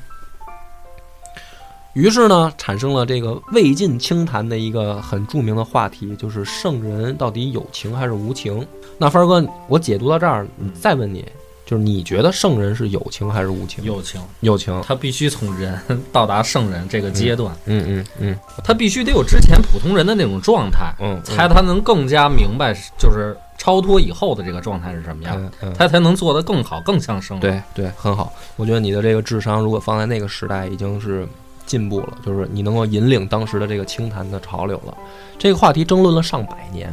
[1.93, 8.67] 于是呢，产生了这个魏晋清谈的一个很著名的话题，就是圣人到底有情还是无情？
[8.97, 11.25] 那帆儿哥，我解读到这儿，再问你，
[11.65, 13.83] 就是你觉得圣人是有情还是无情？
[13.83, 14.79] 有情，有情。
[14.85, 15.79] 他必须从人
[16.11, 27.63] 到达圣人这个阶段，嗯嗯嗯他必须得有之前普通人的那种状态，嗯，才他能更加明白，就是超脱以后的这个状态是什么样，他才能做得更好、更像圣人。
[27.73, 28.31] 对对，很好。
[28.57, 31.27] 我觉得你的这个智商，如果放在那个时代，已经是
[31.65, 34.95] 进步了，就是你能够引领当时的这个清谈的潮流了。
[35.39, 36.91] 这个话题争论了上百年，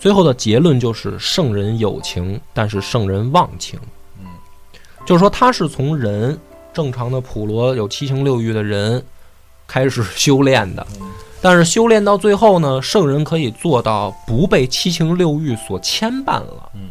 [0.00, 3.78] 最后的结论就是圣人有情，但是圣人忘情。
[5.08, 6.38] 嗯，就是说他是从人
[6.74, 9.02] 正常的普罗有七情六欲的人
[9.66, 10.86] 开始修炼的，
[11.40, 16.70] 但是修炼到最后呢，圣人可以做到不被七情六欲所牵绊了。
[16.74, 16.90] 嗯，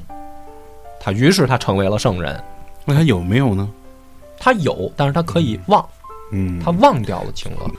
[0.99, 2.43] 他于是他成为了圣人。
[2.85, 3.69] 那他有没有呢？
[4.39, 5.85] 他有，但是他可以忘，
[6.31, 7.69] 嗯，他忘掉了情了。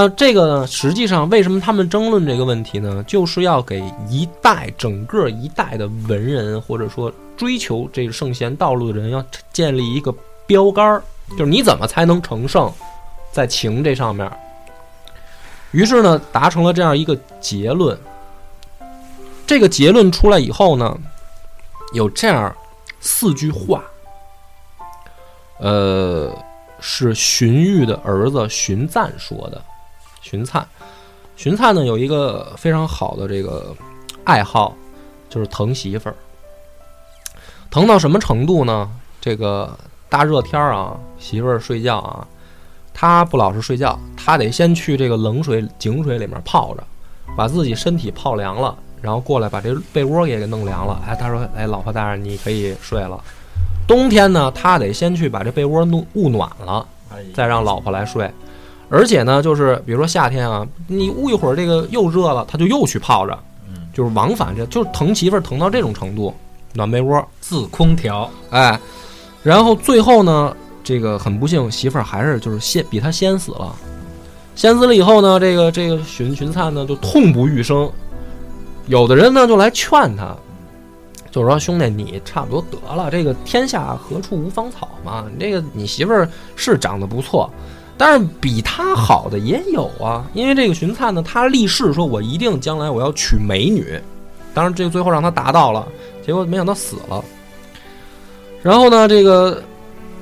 [0.00, 3.02] 那这个呢，实际上为什么他们争论这个问题呢？
[3.02, 10.14] 就是要给一代整个一代的文人，或者说追求这个圣贤道路的人，要建立一个
[10.46, 12.72] 标杆儿，就是你怎么才能成圣，
[13.32, 14.30] 在情这上面。
[15.72, 17.98] 于是呢，达成了这样一个结论。
[19.48, 20.96] 这个结论出来以后呢，
[21.92, 22.54] 有这样
[23.00, 23.82] 四句话，
[25.58, 26.32] 呃，
[26.78, 29.60] 是荀彧的儿子荀赞说的。
[30.28, 30.62] 荀粲，
[31.36, 33.74] 荀粲呢有一个非常好的这个
[34.24, 34.74] 爱好，
[35.30, 36.14] 就是疼媳妇儿。
[37.70, 38.90] 疼到什么程度呢？
[39.20, 39.76] 这个
[40.10, 42.26] 大热天儿啊，媳妇儿睡觉啊，
[42.92, 46.84] 他不老实睡觉，他得先去这个冷水井水里面泡着，
[47.34, 51.02] 把自己身体泡凉了，然后过来把这被窝也给弄凉了。
[51.06, 53.18] 哎，他说：“哎，老婆大人，你可以睡了。”
[53.88, 56.86] 冬天呢，他得先去把这被窝弄捂暖了，
[57.34, 58.30] 再让老婆来睡。
[58.90, 63.38] 而且呢，就是比如说夏天啊，你捂一会儿，这个又热了，他就又去泡着，
[63.92, 66.34] 就是往返这，就是疼媳妇儿疼到这种程度，
[66.72, 68.80] 暖被窝，自空调，哎，
[69.42, 73.74] 然后最后呢，这个很不幸，媳妇儿还是就是先比他先死了，
[74.54, 77.90] 先死了以后呢，这个这个荀荀粲呢就痛不欲生，
[78.86, 80.34] 有的人呢就来劝他，
[81.30, 86.26] 就是说兄弟你差不多得了，这个天下何处无芳草嘛，你这个你媳妇儿
[86.56, 87.50] 是长得不错。
[87.98, 94.00] 但是比他好的也有啊，因为这个荀粲呢，他立誓说，我一定将来我要娶美女。
[94.54, 95.86] 当然，这个最后让他达到了，
[96.24, 97.24] 结果没想到死了。
[98.62, 99.62] 然后呢，这个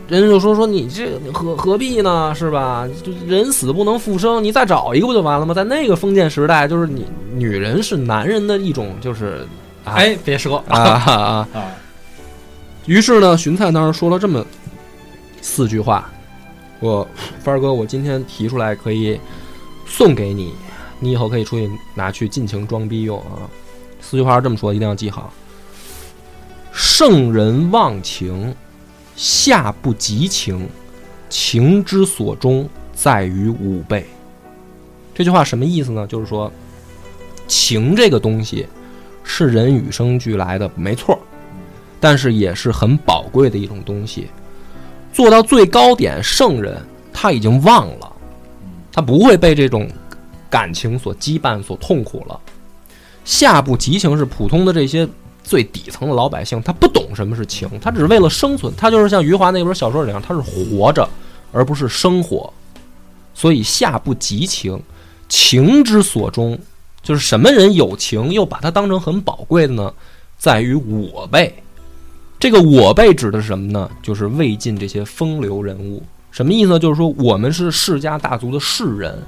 [0.09, 2.89] 人就说说你这何何必呢，是吧？
[3.05, 5.53] 就人死不能复生，你再找一个不就完了吗？
[5.53, 7.05] 在那个封建时代，就是你
[7.35, 9.47] 女人是男人的一种，就是
[9.85, 11.67] 哎，别说啊啊啊！
[12.87, 14.45] 于是呢，荀粲当时说了这么
[15.43, 16.11] 四句话。
[16.81, 17.07] 我
[17.41, 19.19] 帆儿哥，我今天提出来可以
[19.87, 20.53] 送给你，
[21.01, 23.49] 你以后可以出去拿去尽情装逼用啊。
[24.01, 25.33] 四句话是这么说，一定要记好：
[26.73, 28.55] 圣人忘情，
[29.17, 30.69] 下不及情，
[31.29, 34.07] 情之所钟在于五倍。
[35.15, 36.07] 这句话什么意思呢？
[36.07, 36.53] 就是说，
[37.49, 38.67] 情这个东西
[39.25, 41.19] 是人与生俱来的，没错，
[41.99, 44.29] 但是也是很宝贵的一种东西。
[45.17, 46.77] 做到最高点，圣人
[47.11, 48.13] 他已经忘了，
[48.93, 49.89] 他不会被这种
[50.51, 52.39] 感情所羁绊、所痛苦了。
[53.25, 55.09] 下不及情是普通的这些
[55.43, 61.09] 最底层的老百姓，他不懂什么是情，他只是为了生存，他就是像余华那本小说里样，他是活着，
[61.51, 62.53] 而不是生活。
[63.33, 64.79] 所以下不及情，
[65.31, 66.59] 情之所终，
[67.03, 69.95] 就是什么人有情又把它当成很宝贵的呢？
[70.37, 71.55] 在于我辈。
[72.47, 73.91] 这个我辈指的是什么呢？
[74.01, 76.01] 就是魏晋这些风流人物。
[76.31, 76.79] 什么意思呢？
[76.79, 79.21] 就是说我们是世家大族的士人，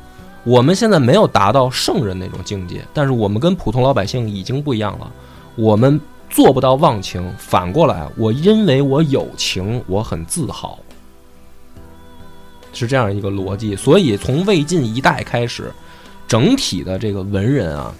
[0.45, 5.13] 我们现在没有达到圣人那种境界，但是我们跟普通老百姓已经不一样了。
[5.57, 6.01] 我们
[6.31, 10.79] 做不到忘情，反过来，我因为我有情，我很自豪，
[12.73, 13.75] 是这样一个逻辑。
[13.75, 15.73] 所以从魏晋一代开始，
[16.29, 17.93] 整体的这个文人啊，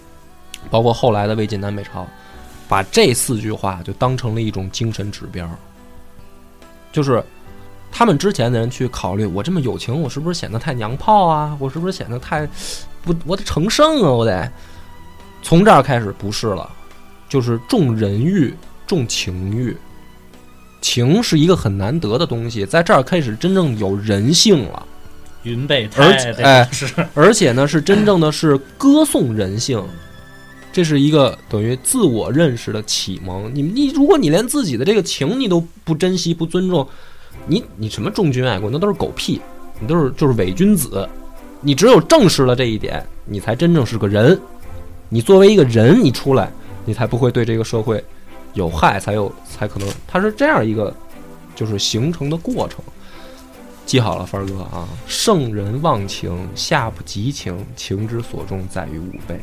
[0.71, 2.07] 包括后来的魏晋南北朝。
[2.69, 5.49] 把这四句话就当成了一种精神指标，
[6.93, 7.25] 就是
[7.91, 11.57] 他们之前的人去考虑，我这么有情，我是不是显得太娘炮啊？
[11.59, 12.47] 我是不是显得太
[13.03, 13.15] 不？
[13.25, 14.11] 我得成圣啊！
[14.11, 14.53] 我得
[15.43, 16.71] 从这儿开始不是了，
[17.29, 18.55] 就是重人欲，
[18.87, 19.77] 重情欲。
[20.81, 24.87] 情是一个很难得的东西，在这儿开始真正有人性了。
[25.45, 29.83] 云贝而且哎是，而且呢是真正的是歌颂人性。
[30.79, 33.53] 这是一个等于自我认识的启蒙。
[33.53, 36.87] 你你，如果你连自己的这个情你都不珍惜、不尊重，
[37.49, 39.41] 你你什么忠君爱国，那都是狗屁，
[39.81, 41.09] 你都是就是伪君子。
[41.61, 44.41] 你只有正视了这一点，你才真正是个人。
[45.09, 46.49] 你作为一个人，你出来，
[46.85, 48.01] 你才不会对这个社会
[48.55, 49.89] 有害，才有才可能。
[50.07, 50.95] 它是这样一个
[51.57, 52.79] 就是形成的过程。
[53.85, 59.41] 记好了，帆儿哥啊，圣人忘情，下不及情，情之所钟在于五倍。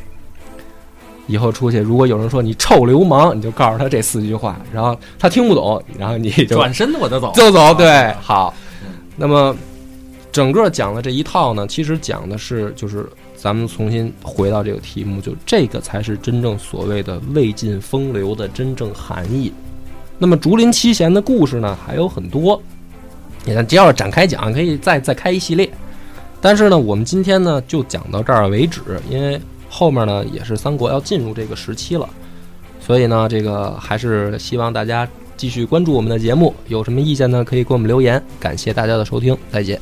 [1.26, 7.74] 以后出去，如果有人说你臭流氓，你就告诉他这四句话，然后他听不懂，然后你就转身我就走，就走。
[7.74, 8.54] 对，好。
[9.16, 9.56] 那么
[10.30, 19.52] 整个讲的这一套呢，其实讲的是，就是咱们重新回到这个题目，就这个才是真正所谓的魏晋风流的真正含义。
[20.18, 22.60] 那么竹林七贤的故事呢，还有很多，
[23.44, 25.70] 你看，只要展开讲，可以再再开一系列。
[26.40, 29.40] 但是呢，我们今天呢就讲到这儿为止，因为
[29.78, 32.08] 后面呢也是三国要进入这个时期了，
[32.80, 35.06] 所以呢，这个还是希望大家
[35.36, 38.22] 继续关注我们的节目，有什么意见呢可以给我们留言。
[38.40, 39.78] 感谢大家的收听，再见。